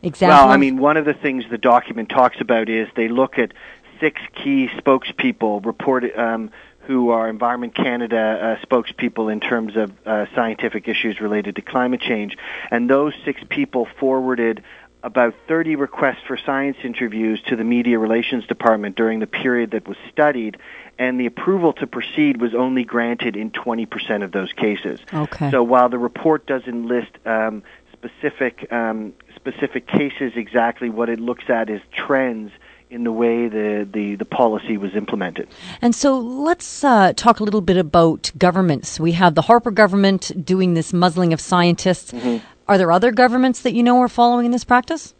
[0.02, 0.36] example?
[0.36, 3.52] Well, I mean, one of the things the document talks about is they look at
[4.00, 6.16] six key spokespeople reported.
[6.18, 6.50] Um,
[6.88, 12.00] who are Environment Canada uh, spokespeople in terms of uh, scientific issues related to climate
[12.00, 12.38] change.
[12.70, 14.64] And those six people forwarded
[15.02, 19.86] about 30 requests for science interviews to the Media Relations Department during the period that
[19.86, 20.56] was studied,
[20.98, 25.00] and the approval to proceed was only granted in 20% of those cases.
[25.12, 25.50] Okay.
[25.50, 31.44] So while the report doesn't list um, specific um, specific cases exactly, what it looks
[31.48, 32.50] at is trends
[32.90, 35.48] in the way the, the, the policy was implemented.
[35.82, 38.98] And so let's uh, talk a little bit about governments.
[38.98, 42.12] We have the Harper government doing this muzzling of scientists.
[42.12, 42.44] Mm-hmm.
[42.68, 45.14] Are there other governments that you know are following this practice?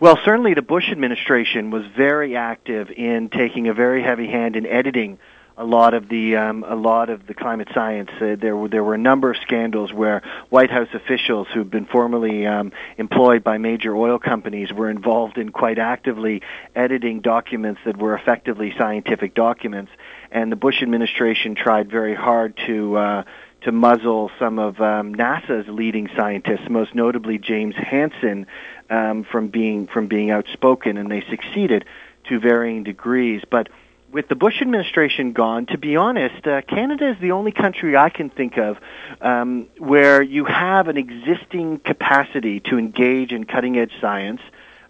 [0.00, 4.66] Well, certainly the Bush administration was very active in taking a very heavy hand in
[4.66, 5.18] editing
[5.56, 8.10] a lot of the um, a lot of the climate science.
[8.20, 11.86] Uh, there were there were a number of scandals where White House officials who've been
[11.86, 16.42] formerly um, employed by major oil companies were involved in quite actively
[16.74, 19.92] editing documents that were effectively scientific documents.
[20.32, 23.24] And the Bush administration tried very hard to uh,
[23.64, 28.46] to muzzle some of um, NASA's leading scientists, most notably James Hansen,
[28.90, 31.84] um, from being from being outspoken, and they succeeded
[32.28, 33.42] to varying degrees.
[33.48, 33.68] But
[34.12, 38.10] with the Bush administration gone, to be honest, uh, Canada is the only country I
[38.10, 38.76] can think of
[39.20, 44.40] um, where you have an existing capacity to engage in cutting edge science.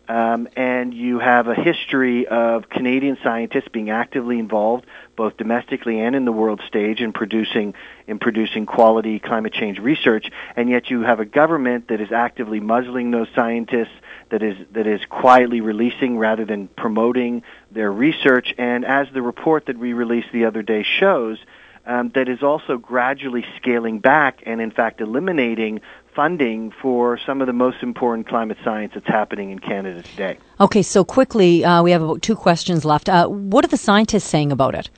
[0.08, 4.84] Um, and you have a history of Canadian scientists being actively involved,
[5.16, 7.74] both domestically and in the world stage, in producing
[8.06, 10.30] in producing quality climate change research.
[10.56, 13.94] And yet, you have a government that is actively muzzling those scientists,
[14.30, 18.54] that is that is quietly releasing rather than promoting their research.
[18.58, 21.38] And as the report that we released the other day shows,
[21.86, 25.80] um, that is also gradually scaling back and, in fact, eliminating
[26.14, 30.36] funding for some of the most important climate science that's happening in Canada today.
[30.60, 33.08] Okay, so quickly, uh, we have about two questions left.
[33.08, 34.90] Uh, what are the scientists saying about it?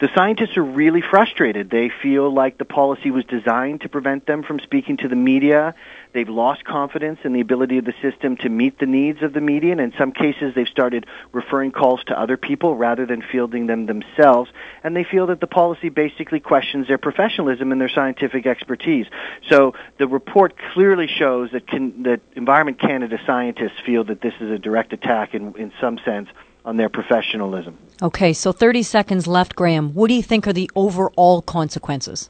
[0.00, 1.70] The scientists are really frustrated.
[1.70, 5.74] They feel like the policy was designed to prevent them from speaking to the media.
[6.12, 9.40] They've lost confidence in the ability of the system to meet the needs of the
[9.40, 13.66] media, and in some cases they've started referring calls to other people rather than fielding
[13.66, 14.50] them themselves,
[14.82, 19.06] and they feel that the policy basically questions their professionalism and their scientific expertise.
[19.48, 24.50] So the report clearly shows that, can, that Environment Canada scientists feel that this is
[24.50, 26.28] a direct attack in, in some sense
[26.66, 27.78] on their professionalism.
[28.02, 29.94] Okay, so 30 seconds left, Graham.
[29.94, 32.28] What do you think are the overall consequences?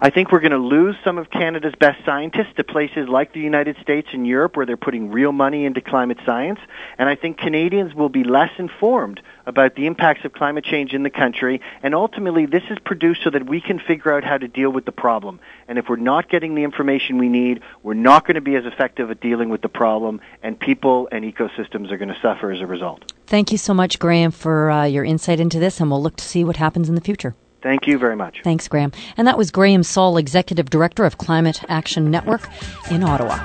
[0.00, 3.40] I think we're going to lose some of Canada's best scientists to places like the
[3.40, 6.60] United States and Europe where they're putting real money into climate science.
[6.98, 11.02] And I think Canadians will be less informed about the impacts of climate change in
[11.02, 11.60] the country.
[11.82, 14.84] And ultimately, this is produced so that we can figure out how to deal with
[14.84, 15.40] the problem.
[15.68, 18.64] And if we're not getting the information we need, we're not going to be as
[18.64, 20.20] effective at dealing with the problem.
[20.42, 23.12] And people and ecosystems are going to suffer as a result.
[23.26, 25.80] Thank you so much, Graham, for uh, your insight into this.
[25.80, 27.34] And we'll look to see what happens in the future.
[27.62, 28.40] Thank you very much.
[28.42, 28.92] Thanks, Graham.
[29.16, 32.48] And that was Graham Saul, Executive Director of Climate Action Network
[32.90, 33.38] in Ottawa.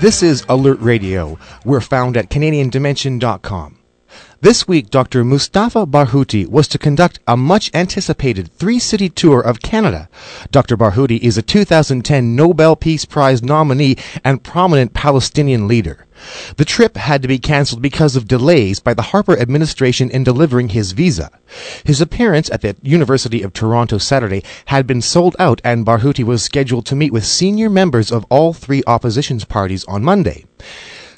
[0.00, 1.38] This is Alert Radio.
[1.64, 3.83] We're found at CanadianDimension.com.
[4.44, 5.24] This week, Dr.
[5.24, 10.10] Mustafa Barghouti was to conduct a much anticipated three city tour of Canada.
[10.50, 10.76] Dr.
[10.76, 16.04] Barghouti is a 2010 Nobel Peace Prize nominee and prominent Palestinian leader.
[16.58, 20.68] The trip had to be cancelled because of delays by the Harper administration in delivering
[20.68, 21.30] his visa.
[21.82, 26.42] His appearance at the University of Toronto Saturday had been sold out and Barghouti was
[26.42, 30.44] scheduled to meet with senior members of all three opposition parties on Monday.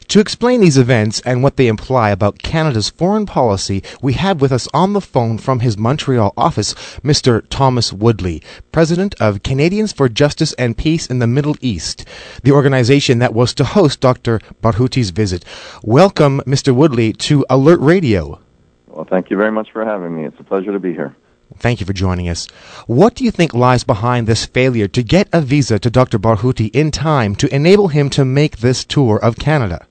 [0.08, 4.52] To explain these events and what they imply about Canada's foreign policy, we have with
[4.52, 7.44] us on the phone from his Montreal office Mr.
[7.50, 8.40] Thomas Woodley,
[8.70, 12.06] President of Canadians for Justice and Peace in the Middle East,
[12.44, 14.40] the organization that was to host Dr.
[14.62, 15.44] Barghouti's visit.
[15.82, 16.72] Welcome, Mr.
[16.72, 18.40] Woodley, to Alert Radio.
[18.86, 20.24] Well, thank you very much for having me.
[20.24, 21.16] It's a pleasure to be here.
[21.58, 22.46] Thank you for joining us.
[22.86, 26.18] What do you think lies behind this failure to get a visa to Dr.
[26.20, 29.86] Barghouti in time to enable him to make this tour of Canada?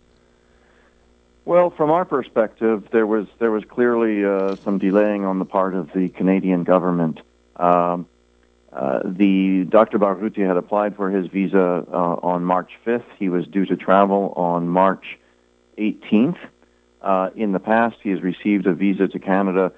[1.45, 5.75] Well, from our perspective, there was there was clearly uh, some delaying on the part
[5.75, 7.19] of the Canadian government.
[7.55, 8.07] Um,
[8.73, 9.99] uh, the Dr.
[9.99, 13.05] Barghouti had applied for his visa uh, on March 5th.
[13.19, 15.19] He was due to travel on March
[15.77, 16.37] 18th.
[16.99, 19.71] Uh, in the past, he has received a visa to Canada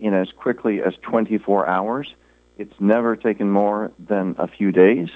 [0.00, 2.14] in as quickly as 24 hours.
[2.58, 5.08] It's never taken more than a few days.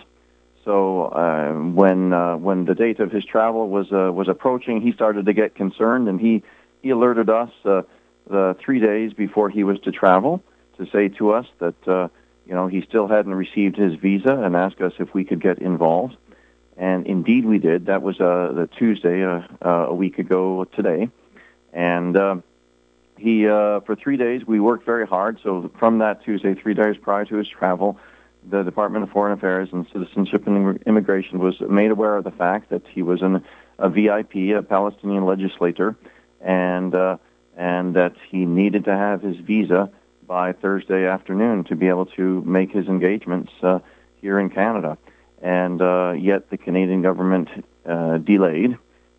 [0.65, 4.93] So uh, when uh, when the date of his travel was uh, was approaching, he
[4.93, 6.43] started to get concerned, and he
[6.83, 7.83] he alerted us uh,
[8.29, 10.43] the three days before he was to travel
[10.79, 12.09] to say to us that uh,
[12.47, 15.59] you know he still hadn't received his visa and asked us if we could get
[15.59, 16.17] involved.
[16.77, 17.87] And indeed, we did.
[17.87, 21.11] That was uh, the Tuesday uh, uh, a week ago today,
[21.73, 22.17] and.
[22.17, 22.37] Uh,
[23.19, 25.39] he uh, for three days we worked very hard.
[25.45, 27.97] So from that Tuesday, three days prior to his travel,
[28.49, 32.71] the Department of Foreign Affairs and Citizenship and Immigration was made aware of the fact
[32.71, 33.45] that he was an,
[33.79, 35.97] a VIP, a Palestinian legislator,
[36.41, 37.17] and uh,
[37.57, 39.91] and that he needed to have his visa
[40.27, 43.79] by Thursday afternoon to be able to make his engagements uh,
[44.21, 44.97] here in Canada.
[45.43, 47.49] And uh, yet the Canadian government
[47.85, 48.79] uh, delayed.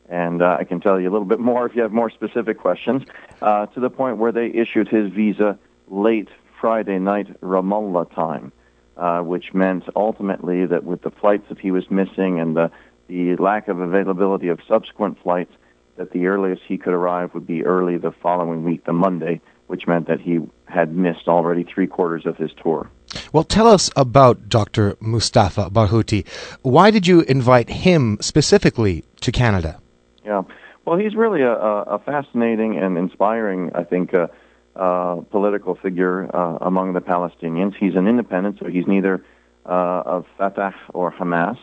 [0.10, 2.60] And uh, I can tell you a little bit more if you have more specific
[2.60, 3.04] questions,
[3.42, 5.58] uh, to the point where they issued his visa
[5.88, 8.52] late Friday night Ramallah time,
[8.98, 12.72] uh, which meant ultimately that with the flights that he was missing and the,
[13.08, 15.54] the lack of availability of subsequent flights,
[15.98, 19.88] that the earliest he could arrive would be early the following week, the Monday, which
[19.88, 22.90] meant that he had missed already three quarters of his tour.
[23.32, 24.96] Well, tell us about Dr.
[25.00, 26.28] Mustafa Barghouti.
[26.62, 29.80] Why did you invite him specifically to Canada?
[30.26, 30.44] Yeah.
[30.86, 34.28] Well, he's really a, a fascinating and inspiring, I think, uh,
[34.76, 37.76] uh, political figure uh, among the Palestinians.
[37.76, 39.24] He's an independent, so he's neither
[39.66, 39.70] uh,
[40.06, 41.58] of Fatah or Hamas.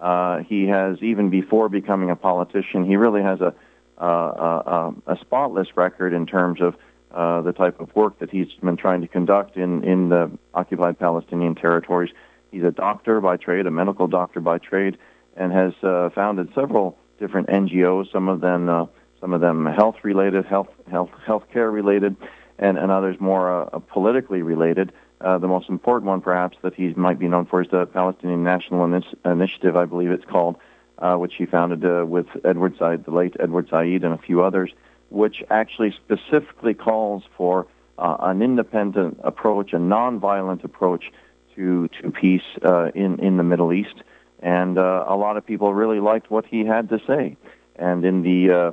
[0.00, 3.54] Uh, he has, even before becoming a politician, he really has a,
[3.98, 6.74] a, a, a spotless record in terms of
[7.10, 10.98] uh, the type of work that he's been trying to conduct in, in the occupied
[10.98, 12.12] Palestinian territories.
[12.50, 14.98] He's a doctor by trade, a medical doctor by trade,
[15.36, 18.10] and has uh, founded several different NGOs.
[18.12, 18.86] Some of them, uh,
[19.20, 22.16] some of them health related, health health healthcare related,
[22.58, 24.92] and, and others more uh, politically related.
[25.20, 28.42] Uh, the most important one, perhaps, that he might be known for is the Palestinian
[28.42, 30.56] National Initi- Initiative, I believe it's called,
[30.98, 34.42] uh, which he founded uh, with Edward Said, the late Edward Said, and a few
[34.42, 34.72] others,
[35.10, 37.66] which actually specifically calls for
[37.98, 41.12] uh, an independent approach, a nonviolent approach
[41.54, 44.02] to to peace uh, in in the Middle East
[44.44, 47.36] and uh, a lot of people really liked what he had to say.
[47.76, 48.72] And in the uh,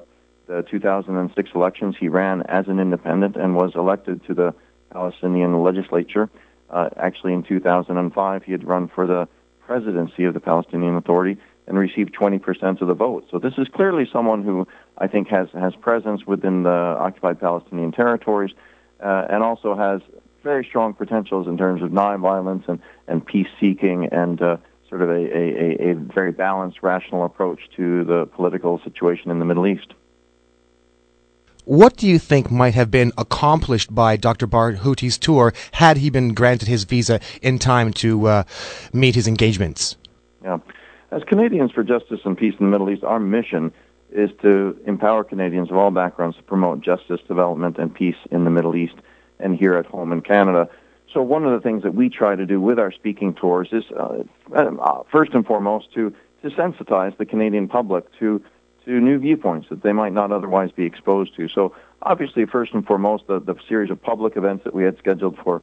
[0.52, 4.54] the 2006 elections, he ran as an independent and was elected to the
[4.91, 6.30] Palestinian legislature.
[6.70, 9.28] Uh, actually, in 2005, he had run for the
[9.66, 13.26] presidency of the Palestinian Authority and received 20% of the vote.
[13.32, 17.93] So this is clearly someone who I think has has presence within the occupied Palestinian
[17.93, 18.52] territories,
[19.02, 20.02] uh, and also has
[20.43, 24.58] very strong potentials in terms of nonviolence and and peace seeking and uh,
[24.89, 29.45] sort of a, a, a very balanced, rational approach to the political situation in the
[29.45, 29.93] Middle East.
[31.66, 34.47] What do you think might have been accomplished by Dr.
[34.47, 38.43] Barghouti's tour had he been granted his visa in time to uh,
[38.93, 39.95] meet his engagements?
[40.43, 40.57] Yeah.
[41.12, 43.72] As Canadians for Justice and Peace in the Middle East, our mission
[44.12, 48.49] is to empower Canadians of all backgrounds to promote justice, development, and peace in the
[48.49, 48.95] Middle East
[49.39, 50.68] and here at home in Canada.
[51.14, 53.84] So one of the things that we try to do with our speaking tours is,
[53.91, 54.24] uh,
[54.55, 58.41] uh, first and foremost, to to sensitize the Canadian public to
[58.86, 61.47] to new viewpoints that they might not otherwise be exposed to.
[61.47, 65.38] So obviously, first and foremost, the, the series of public events that we had scheduled
[65.38, 65.61] for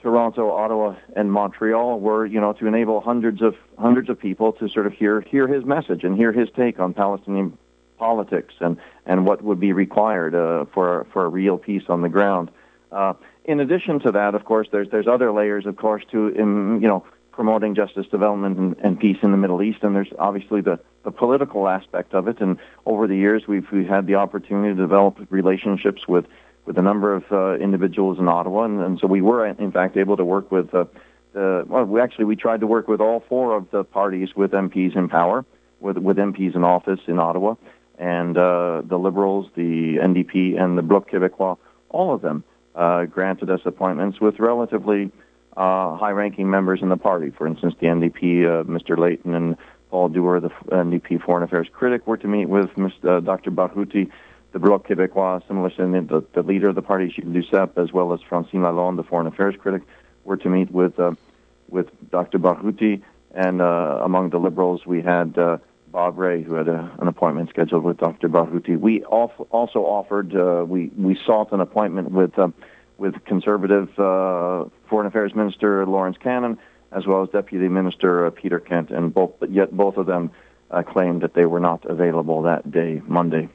[0.00, 4.68] Toronto, Ottawa, and Montreal were, you know, to enable hundreds of hundreds of people to
[4.68, 7.56] sort of hear hear his message and hear his take on Palestinian
[7.98, 8.76] politics and
[9.06, 12.50] and what would be required uh, for for a real peace on the ground.
[12.90, 13.14] Uh,
[13.44, 16.88] in addition to that, of course, there's there's other layers, of course, to um, you
[16.88, 19.78] know promoting justice, development, and, and, peace in the Middle East.
[19.82, 22.40] And there's obviously the, the political aspect of it.
[22.40, 26.26] And over the years, we've, we've had the opportunity to develop relationships with,
[26.66, 28.64] with a number of uh, individuals in Ottawa.
[28.64, 30.84] And, and, so we were, in fact, able to work with, uh,
[31.32, 34.52] the, well, we actually, we tried to work with all four of the parties with
[34.52, 35.44] MPs in power,
[35.80, 37.54] with, with MPs in office in Ottawa,
[37.98, 41.56] and uh, the Liberals, the NDP, and the Bloc Québécois,
[41.88, 45.10] all of them uh, granted us appointments with relatively
[45.56, 47.30] uh, high-ranking members in the party.
[47.30, 48.96] For instance, the NDP, uh, Mr.
[48.96, 49.56] Layton and
[49.90, 53.50] Paul Dewar, the NDP Foreign Affairs critic, were to meet with Mr., uh, Dr.
[53.50, 54.10] Barghouti.
[54.52, 58.20] the Bloc Québécois, similarly, the, the leader of the party, Gilles Duceppe, as well as
[58.22, 59.82] Francine Lalonde, the foreign affairs critic,
[60.24, 61.12] were to meet with uh,
[61.68, 62.38] with Dr.
[62.38, 63.02] Barghouti.
[63.34, 65.58] And uh, among the liberals, we had uh,
[65.90, 68.28] Bob Rae, who had a, an appointment scheduled with Dr.
[68.28, 68.78] Barghouti.
[68.78, 70.32] We also offered,
[70.68, 72.38] we, we sought an appointment with,
[73.02, 76.56] with conservative uh, Foreign Affairs Minister Lawrence Cannon,
[76.92, 80.30] as well as Deputy Minister uh, Peter Kent, and both, yet both of them
[80.70, 83.48] uh, claimed that they were not available that day, Monday.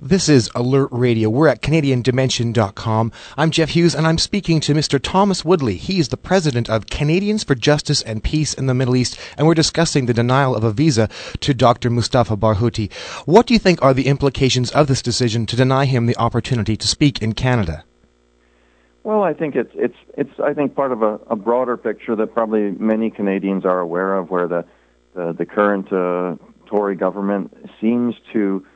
[0.00, 1.28] This is Alert Radio.
[1.28, 3.12] We're at CanadianDimension.com.
[3.36, 4.98] I'm Jeff Hughes, and I'm speaking to Mr.
[5.00, 5.76] Thomas Woodley.
[5.76, 9.46] He is the president of Canadians for Justice and Peace in the Middle East, and
[9.46, 11.10] we're discussing the denial of a visa
[11.40, 11.90] to Dr.
[11.90, 12.90] Mustafa Barghouti.
[13.26, 16.74] What do you think are the implications of this decision to deny him the opportunity
[16.78, 17.84] to speak in Canada?
[19.04, 22.34] Well, I think it's it's it's I think part of a, a broader picture that
[22.34, 24.64] probably many Canadians are aware of, where the
[25.14, 26.36] the, the current uh,
[26.66, 28.66] Tory government seems to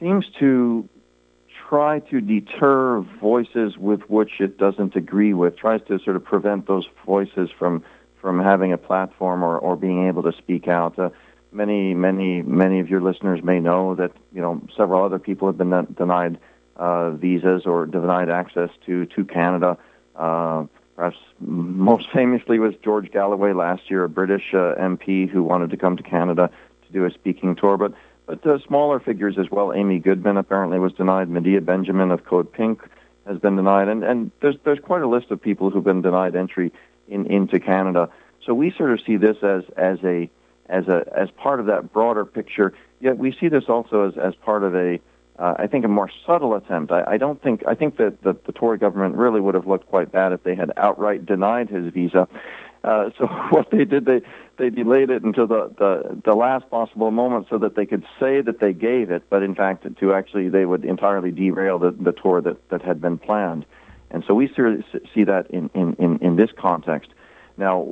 [0.00, 0.88] seems to
[1.68, 6.66] try to deter voices with which it doesn't agree with, tries to sort of prevent
[6.66, 7.84] those voices from
[8.20, 10.98] from having a platform or, or being able to speak out.
[10.98, 11.10] Uh,
[11.52, 15.58] many, many, many of your listeners may know that you know several other people have
[15.58, 16.38] been denied
[16.76, 19.78] uh, visas or denied access to to Canada.
[20.14, 20.66] Uh,
[20.96, 25.76] perhaps most famously was George Galloway last year, a British uh, MP who wanted to
[25.76, 26.50] come to Canada
[26.86, 27.94] to do a speaking tour, but
[28.26, 29.72] but uh, smaller figures as well.
[29.72, 31.28] Amy Goodman apparently was denied.
[31.28, 32.80] Medea Benjamin of Code Pink
[33.26, 36.34] has been denied, and and there's there's quite a list of people who've been denied
[36.34, 36.72] entry
[37.08, 38.08] in into Canada.
[38.44, 40.30] So we sort of see this as as a
[40.68, 42.72] as a as part of that broader picture.
[43.00, 45.00] Yet we see this also as as part of a
[45.38, 46.92] uh, I think a more subtle attempt.
[46.92, 49.88] I, I don't think I think that the, the Tory government really would have looked
[49.88, 52.28] quite bad if they had outright denied his visa.
[52.84, 54.22] Uh, so what they did, they
[54.58, 58.40] they delayed it until the, the the last possible moment so that they could say
[58.40, 62.12] that they gave it, but in fact to actually they would entirely derail the, the
[62.12, 63.66] tour that, that had been planned.
[64.10, 67.10] And so we see that in, in, in, this context.
[67.56, 67.84] Now,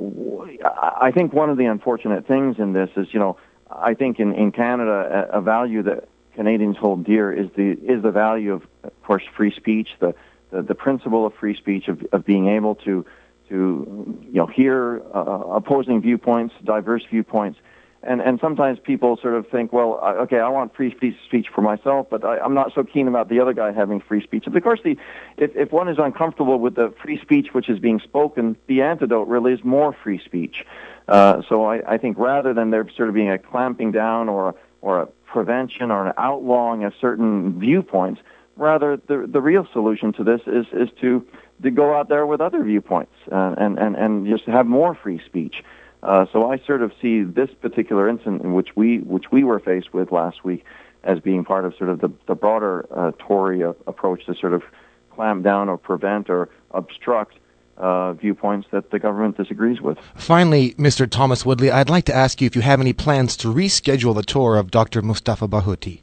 [1.01, 3.35] I think one of the unfortunate things in this is, you know,
[3.69, 8.11] I think in, in Canada, a value that Canadians hold dear is the is the
[8.11, 10.15] value of, of course, free speech, the,
[10.51, 13.05] the the principle of free speech of of being able to
[13.49, 17.59] to you know hear uh, opposing viewpoints, diverse viewpoints,
[18.01, 22.07] and and sometimes people sort of think, well, okay, I want free speech for myself,
[22.09, 24.45] but I, I'm not so keen about the other guy having free speech.
[24.47, 24.97] Of course, the
[25.37, 29.27] if if one is uncomfortable with the free speech which is being spoken, the antidote
[29.27, 30.65] really is more free speech.
[31.07, 34.55] Uh, so I, I think rather than there sort of being a clamping down or
[34.81, 38.21] or a prevention or an outlawing of certain viewpoints,
[38.55, 41.25] rather the the real solution to this is is to
[41.63, 45.21] to go out there with other viewpoints uh, and, and, and just have more free
[45.25, 45.63] speech.
[46.01, 49.59] Uh, so I sort of see this particular incident in which we which we were
[49.59, 50.63] faced with last week
[51.03, 54.53] as being part of sort of the, the broader uh, Tory uh, approach to sort
[54.53, 54.63] of
[55.09, 57.37] clamp down or prevent or obstruct
[57.77, 59.97] uh, viewpoints that the government disagrees with.
[60.15, 61.09] Finally, Mr.
[61.09, 64.23] Thomas Woodley, I'd like to ask you if you have any plans to reschedule the
[64.23, 65.01] tour of Dr.
[65.01, 66.01] Mustafa Barghouti.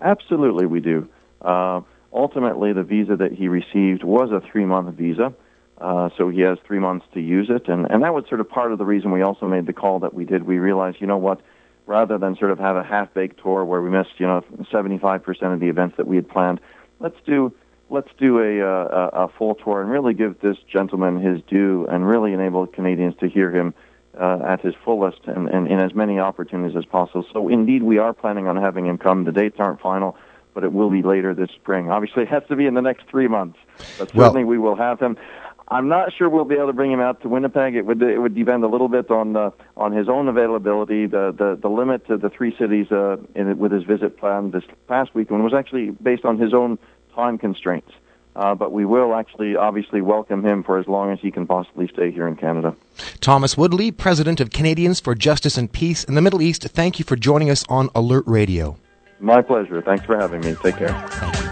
[0.00, 1.08] Absolutely, we do.
[1.40, 1.80] Uh,
[2.12, 5.34] ultimately, the visa that he received was a three month visa.
[5.78, 7.68] Uh, so he has three months to use it.
[7.68, 9.98] And, and that was sort of part of the reason we also made the call
[10.00, 10.44] that we did.
[10.44, 11.40] We realized, you know what,
[11.86, 15.54] rather than sort of have a half baked tour where we missed, you know, 75%
[15.54, 16.60] of the events that we had planned,
[17.00, 17.52] let's do
[17.92, 22.08] let's do a, a, a full tour and really give this gentleman his due and
[22.08, 23.74] really enable Canadians to hear him
[24.18, 27.24] uh, at his fullest and, and in as many opportunities as possible.
[27.32, 29.24] So indeed, we are planning on having him come.
[29.24, 30.16] The dates aren't final
[30.54, 31.90] but it will be later this spring.
[31.90, 33.58] Obviously, it has to be in the next three months,
[33.98, 35.16] but certainly well, we will have him.
[35.68, 37.74] I'm not sure we'll be able to bring him out to Winnipeg.
[37.74, 41.06] It would it would depend a little bit on uh, on his own availability.
[41.06, 44.64] The the, the limit to the three cities uh, in, with his visit plan this
[44.88, 46.78] past weekend was actually based on his own
[47.14, 47.90] time constraints.
[48.34, 51.86] Uh, but we will actually obviously welcome him for as long as he can possibly
[51.88, 52.74] stay here in Canada.
[53.20, 57.04] Thomas Woodley, President of Canadians for Justice and Peace in the Middle East, thank you
[57.04, 58.78] for joining us on Alert Radio.
[59.20, 59.82] My pleasure.
[59.82, 60.56] Thanks for having me.
[60.62, 61.51] Take care.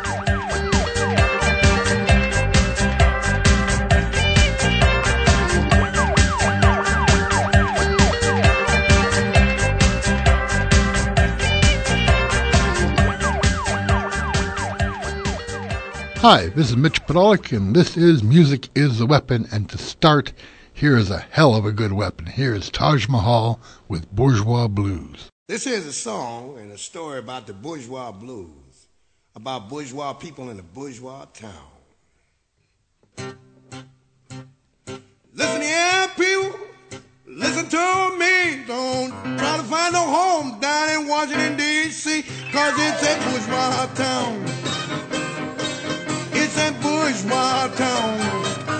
[16.23, 19.49] Hi, this is Mitch Podolak, and this is Music is the Weapon.
[19.51, 20.35] And to start,
[20.71, 22.27] here is a hell of a good weapon.
[22.27, 23.59] Here is Taj Mahal
[23.89, 25.31] with Bourgeois Blues.
[25.49, 28.89] This is a song and a story about the bourgeois blues,
[29.35, 31.71] about bourgeois people in a bourgeois town.
[35.33, 36.61] Listen here, people.
[37.27, 38.67] Listen to me.
[38.67, 44.80] Don't try to find no home down in Washington, D.C., cause it's a bourgeois town.
[46.61, 48.80] tempos matam.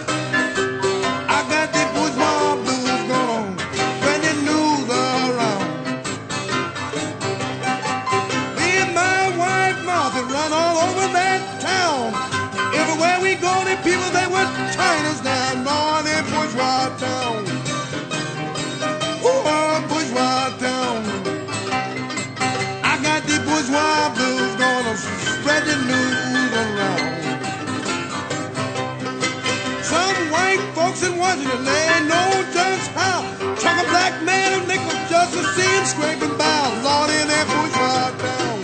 [31.21, 33.21] Washington, they know just how.
[33.61, 36.65] Chuck a black man a nickel just to see him scraping by.
[36.81, 38.57] Lord, in that bourgeois town.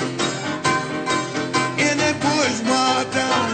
[1.76, 3.52] In that bourgeois town.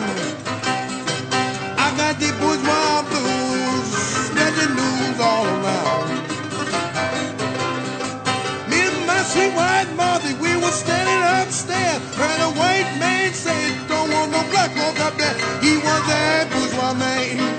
[1.82, 3.90] I got the bourgeois blues,
[4.38, 6.08] the news all around.
[8.70, 11.98] Me and my sweet white Martha, we were standing upstairs.
[12.14, 15.34] Heard a white man say, don't want no black folk up there.
[15.58, 17.51] He was that bourgeois man.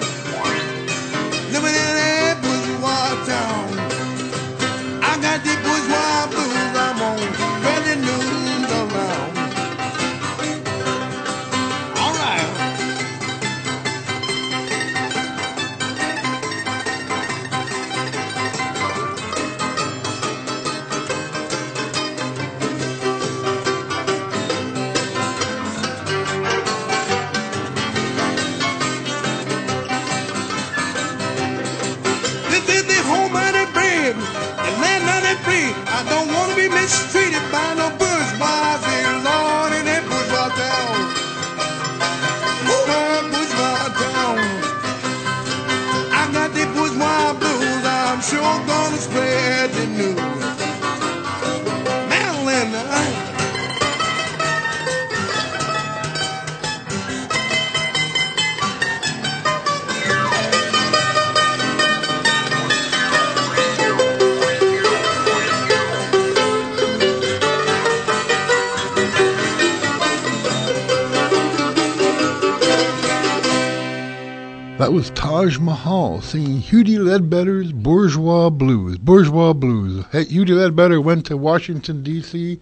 [74.84, 78.98] That was Taj Mahal singing Huddie Ledbetter's Bourgeois Blues.
[78.98, 80.04] Bourgeois Blues.
[80.12, 82.60] Hey, Ledbetter went to Washington, D.C.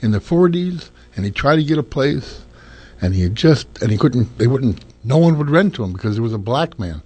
[0.00, 2.44] in the 40s and he tried to get a place
[3.02, 6.14] and he just, and he couldn't, they wouldn't, no one would rent to him because
[6.14, 7.02] he was a black man.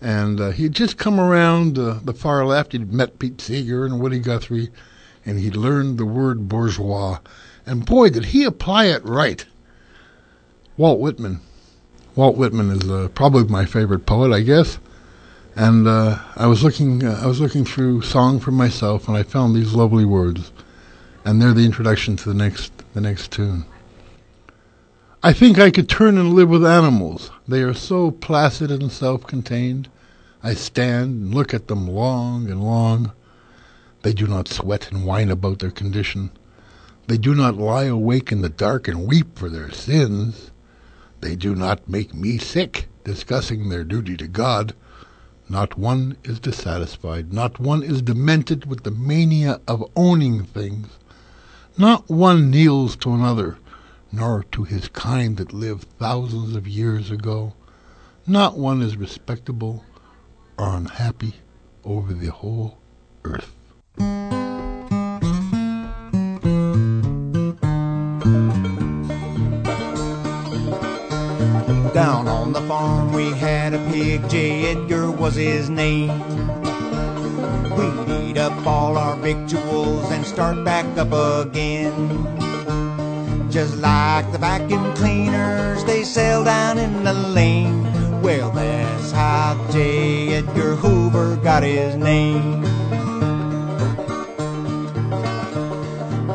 [0.00, 2.72] And uh, he had just come around uh, the far left.
[2.72, 4.70] He'd met Pete Seeger and Woody Guthrie
[5.24, 7.20] and he'd learned the word bourgeois.
[7.64, 9.46] And boy, did he apply it right.
[10.76, 11.40] Walt Whitman.
[12.14, 14.78] Walt Whitman is uh, probably my favorite poet, I guess.
[15.56, 19.22] And uh, I was looking, uh, I was looking through song for myself, and I
[19.22, 20.52] found these lovely words,
[21.24, 23.64] and they're the introduction to the next, the next tune.
[25.22, 27.30] I think I could turn and live with animals.
[27.48, 29.88] They are so placid and self-contained.
[30.42, 33.12] I stand and look at them long and long.
[34.02, 36.30] They do not sweat and whine about their condition.
[37.06, 40.50] They do not lie awake in the dark and weep for their sins.
[41.22, 44.74] They do not make me sick, discussing their duty to God.
[45.48, 47.32] Not one is dissatisfied.
[47.32, 50.88] Not one is demented with the mania of owning things.
[51.78, 53.56] Not one kneels to another,
[54.10, 57.54] nor to his kind that lived thousands of years ago.
[58.26, 59.84] Not one is respectable
[60.58, 61.34] or unhappy
[61.84, 62.78] over the whole
[63.24, 64.41] earth.
[71.94, 74.70] Down on the farm we had a pig, J.
[74.70, 76.08] Edgar was his name.
[77.76, 81.92] We'd eat up all our victuals and start back up again.
[83.50, 87.82] Just like the vacuum cleaners they sell down in the lane.
[88.22, 90.36] Well, that's how J.
[90.36, 92.62] Edgar Hoover got his name.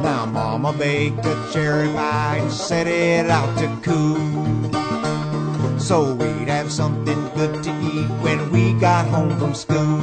[0.04, 4.87] Now Mama baked a cherry pie and set it out to cool.
[5.88, 10.02] So we'd have something good to eat when we got home from school.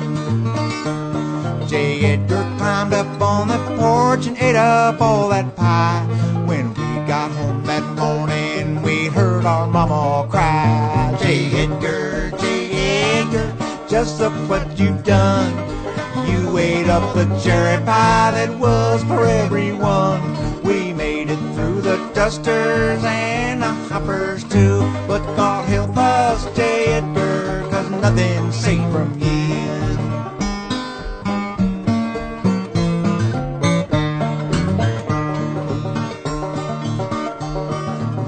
[1.68, 2.00] J.
[2.06, 6.00] Edgar climbed up on the porch and ate up all that pie.
[6.46, 11.14] When we got home that morning, we heard our mama cry.
[11.20, 11.50] J.
[11.52, 12.70] Edgar, J.
[13.18, 13.54] Edgar,
[13.86, 15.52] just look what you've done.
[16.26, 20.62] You ate up the cherry pie that was for everyone.
[20.62, 24.80] We made it through the dusters and the hoppers too.
[25.06, 25.53] But God
[28.04, 29.24] nothing safe from me.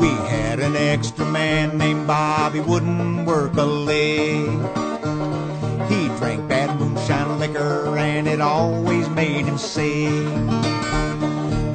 [0.00, 4.48] We had an extra man named Bobby wouldn't work a leg.
[5.90, 10.08] He drank bad moonshine liquor and it always made him sick.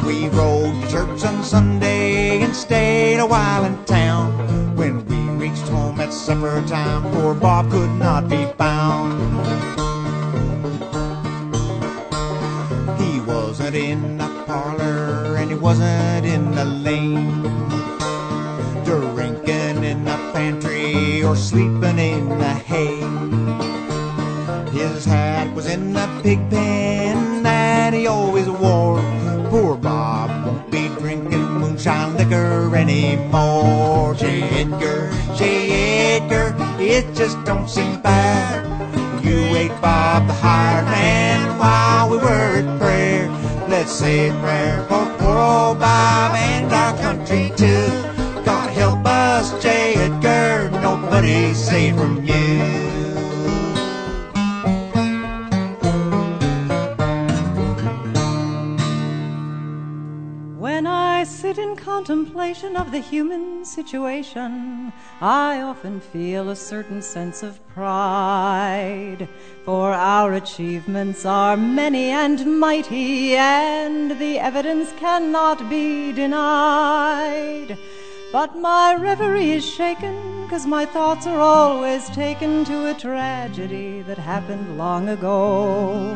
[0.08, 4.61] We rode to church on Sunday and stayed a while in town.
[6.32, 9.20] When we reached home at supper time, poor Bob could not be found.
[13.02, 17.42] He wasn't in the parlor and he wasn't in the lane.
[18.86, 23.02] Drinking in the pantry or sleeping in the hay.
[24.72, 28.61] His hat was in the pig pen that he always wore.
[32.32, 34.16] Liquor anymore.
[34.16, 34.44] J.
[34.62, 36.16] Edgar, J.
[36.16, 38.64] Edgar, it just don't seem fair.
[39.24, 43.30] You ate Bob the hired man while we were at prayer.
[43.68, 47.88] Let's say a prayer for poor old Bob and our country too.
[48.46, 49.96] God help us, J.
[49.96, 52.91] Edgar, nobody safe from you.
[61.58, 69.28] In contemplation of the human situation, I often feel a certain sense of pride.
[69.66, 77.78] For our achievements are many and mighty, and the evidence cannot be denied.
[78.32, 84.18] But my reverie is shaken, cause my thoughts are always taken to a tragedy that
[84.18, 86.16] happened long ago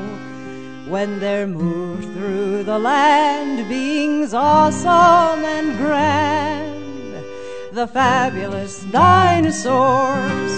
[0.87, 7.25] when there moved through the land beings awesome and grand.
[7.73, 10.51] The fabulous dinosaurs.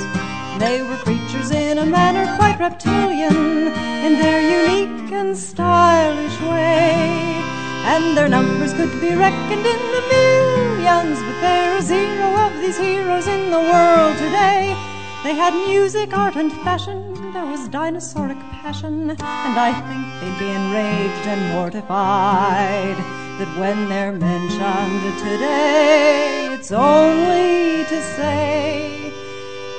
[0.60, 3.68] They were creatures in a manner quite reptilian
[4.06, 7.38] in their unique and stylish way.
[7.86, 12.78] And their numbers could be reckoned in the millions, but there are zero of these
[12.78, 14.76] heroes in the world today.
[15.24, 17.17] They had music, art, and fashion.
[17.38, 22.98] There was dinosauric passion, and I think they'd be enraged and mortified
[23.38, 29.14] that when they're mentioned today, it's only to say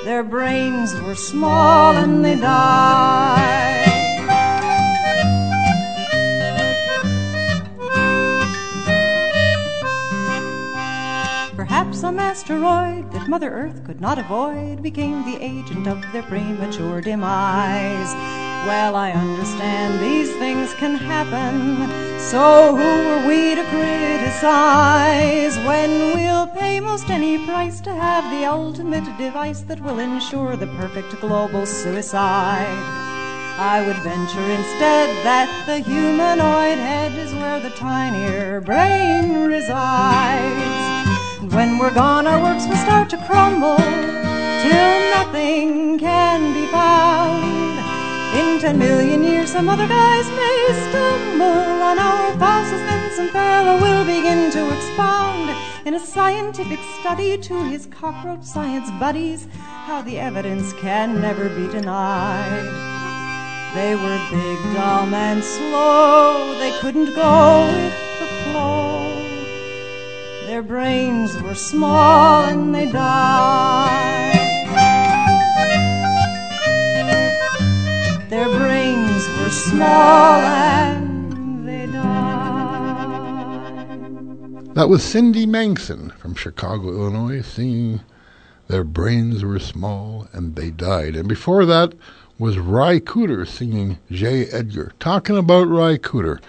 [0.05, 3.98] their brains were small and they died.
[11.99, 18.13] Some asteroid that Mother Earth could not avoid became the agent of their premature demise.
[18.65, 26.47] Well, I understand these things can happen, so who are we to criticize when we'll
[26.47, 31.65] pay most any price to have the ultimate device that will ensure the perfect global
[31.65, 32.79] suicide?
[33.59, 40.98] I would venture instead that the humanoid head is where the tinier brain resides.
[41.51, 47.79] When we're gone, our works will start to crumble till nothing can be found.
[48.37, 53.81] In ten million years, some other guys may stumble on our fossils, then some fellow
[53.81, 55.49] will begin to expound
[55.87, 59.47] in a scientific study to his cockroach science buddies
[59.87, 62.65] how the evidence can never be denied.
[63.73, 66.57] They were big, dumb, and slow.
[66.59, 68.07] They couldn't go.
[70.49, 74.33] Their brains were small and they died.
[78.31, 82.25] Their brains were small and they died.
[84.73, 88.01] That was Cindy Manson from Chicago, Illinois, singing
[88.69, 91.15] Their Brains Were Small and They Died.
[91.15, 91.93] And before that
[92.39, 94.47] was Ry Cooder singing J.
[94.47, 94.93] Edgar.
[94.99, 96.39] Talking about Ry Cooder.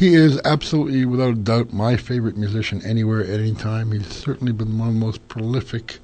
[0.00, 3.92] He is absolutely, without a doubt, my favorite musician anywhere, at any time.
[3.92, 5.98] He's certainly been one of the most prolific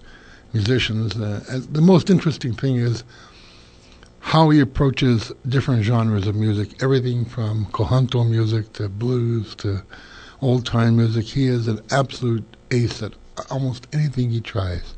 [0.52, 1.16] musicians.
[1.16, 3.04] Uh, the most interesting thing is
[4.18, 9.82] how he approaches different genres of music, everything from conjunto music to blues to
[10.42, 11.24] old time music.
[11.24, 13.14] He is an absolute ace at
[13.48, 14.94] almost anything he tries.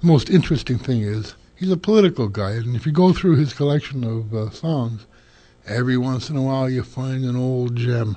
[0.00, 3.52] The most interesting thing is he's a political guy, and if you go through his
[3.52, 5.06] collection of uh, songs,
[5.68, 8.16] Every once in a while you find an old gem.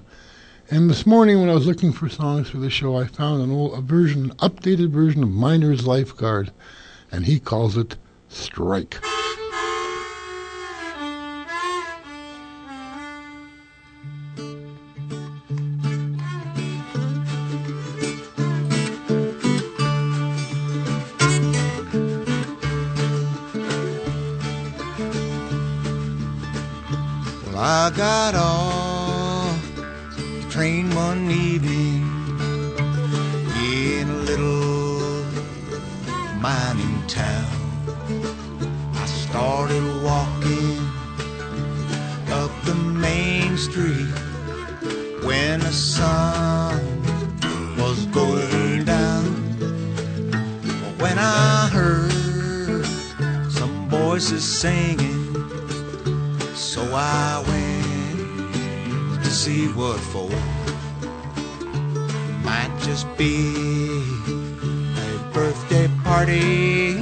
[0.70, 3.52] And this morning when I was looking for songs for the show, I found an
[3.52, 6.52] old a version, updated version of Miner's Lifeguard,
[7.12, 7.96] and he calls it
[8.28, 9.00] Strike.
[27.82, 29.76] I got off
[30.18, 32.04] the train one evening
[33.56, 35.24] in a little
[36.42, 37.50] mining town.
[38.96, 40.78] I started walking
[42.34, 44.12] up the main street
[45.24, 46.84] when the sun
[47.78, 49.24] was going down.
[51.00, 52.86] When I heard
[53.50, 55.34] some voices singing,
[56.56, 57.49] so I
[59.40, 60.30] see what for.
[62.44, 63.56] Might just be
[65.06, 66.98] a birthday party,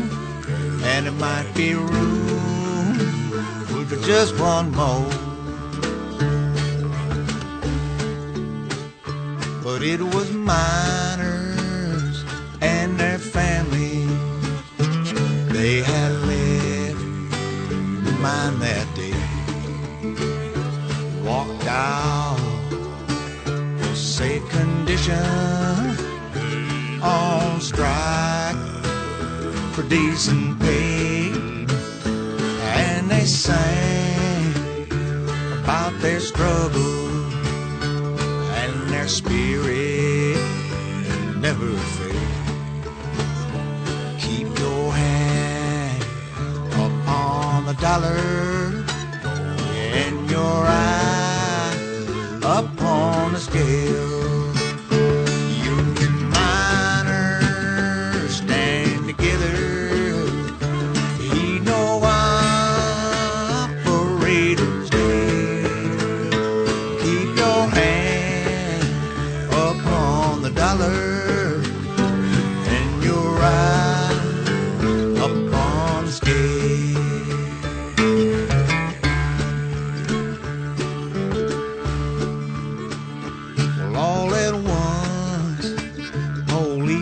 [0.92, 2.94] and it might be room
[3.88, 5.10] for just one more.
[9.64, 11.27] But it was miners
[24.98, 25.94] condition
[27.02, 28.56] on strike
[29.74, 31.32] for decent pay.
[32.80, 34.54] And they sang
[35.64, 37.32] about their struggle
[38.62, 39.47] and their spirit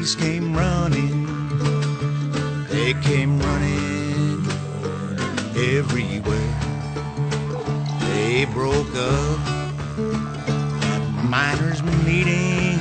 [0.06, 1.26] police came running.
[2.68, 4.46] They came running
[5.56, 6.54] everywhere.
[8.02, 9.40] They broke up
[10.82, 12.78] that miners' meeting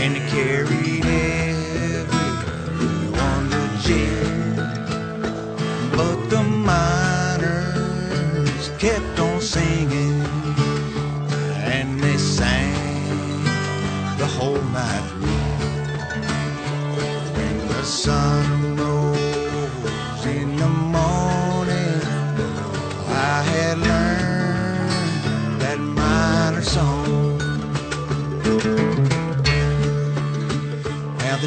[0.00, 1.06] and they carried
[1.96, 4.56] everyone to jail.
[5.96, 7.56] But the miners
[8.78, 9.15] kept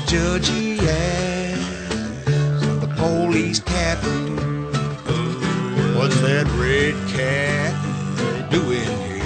[0.10, 1.62] He asked
[2.82, 4.38] the police captain,
[5.96, 7.76] "What's that red cat
[8.50, 9.22] doing here?"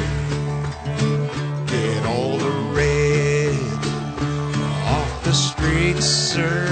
[1.67, 3.87] Get all the reds
[4.85, 6.67] off the streets, sir.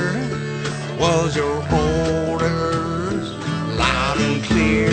[0.99, 3.31] Was your orders
[3.79, 4.91] loud and clear?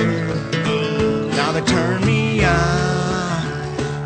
[1.35, 3.43] Now they turn me out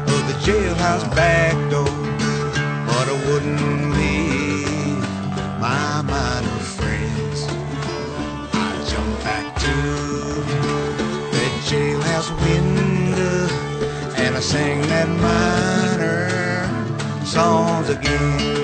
[0.08, 1.61] of the jailhouse back
[14.52, 16.28] sang that minor
[17.24, 18.61] songs again.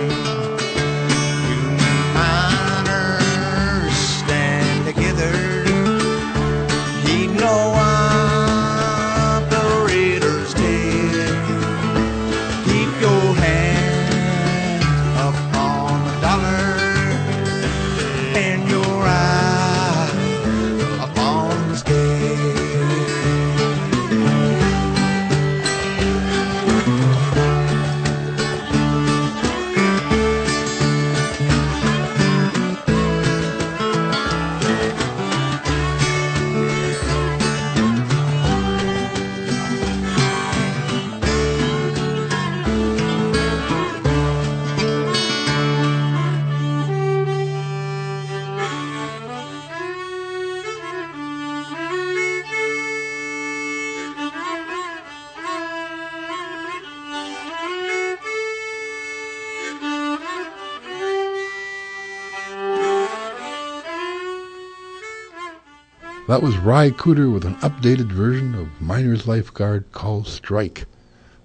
[66.29, 70.85] That was Ry Cooder with an updated version of Miner's Lifeguard called Strike.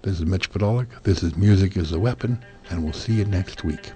[0.02, 0.88] This is Mitch Podolak.
[1.04, 3.92] This is Music is a Weapon, and we'll see you next week.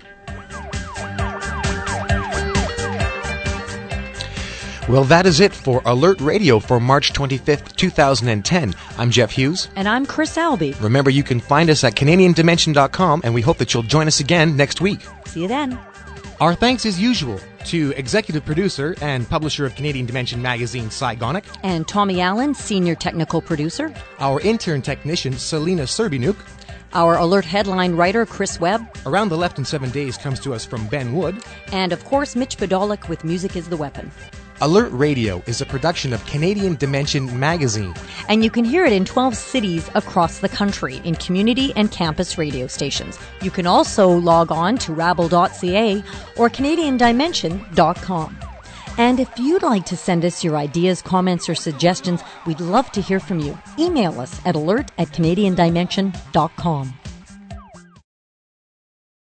[4.89, 8.75] Well, that is it for Alert Radio for March 25th, 2010.
[8.97, 9.69] I'm Jeff Hughes.
[9.77, 10.75] And I'm Chris Albee.
[10.81, 14.57] Remember, you can find us at CanadianDimension.com, and we hope that you'll join us again
[14.57, 15.01] next week.
[15.27, 15.79] See you then.
[16.41, 21.45] Our thanks as usual To executive producer and publisher of Canadian Dimension magazine, Cy Gonick.
[21.63, 23.93] And Tommy Allen, senior technical producer.
[24.21, 26.37] Our intern technician, Selena Serbinuk.
[26.95, 28.87] Our alert headline writer, Chris Webb.
[29.05, 31.43] Around the Left in Seven Days comes to us from Ben Wood.
[31.73, 34.11] And of course, Mitch Podolak with Music is the Weapon.
[34.61, 37.95] Alert Radio is a production of Canadian Dimension magazine.
[38.29, 42.37] And you can hear it in 12 cities across the country in community and campus
[42.37, 43.21] radio stations.
[43.41, 46.03] You can also log on to rabble.ca
[46.37, 48.39] or canadiandimension.com.
[48.99, 53.01] And if you'd like to send us your ideas, comments, or suggestions, we'd love to
[53.01, 53.57] hear from you.
[53.79, 56.95] Email us at alert at canadiandimension.com.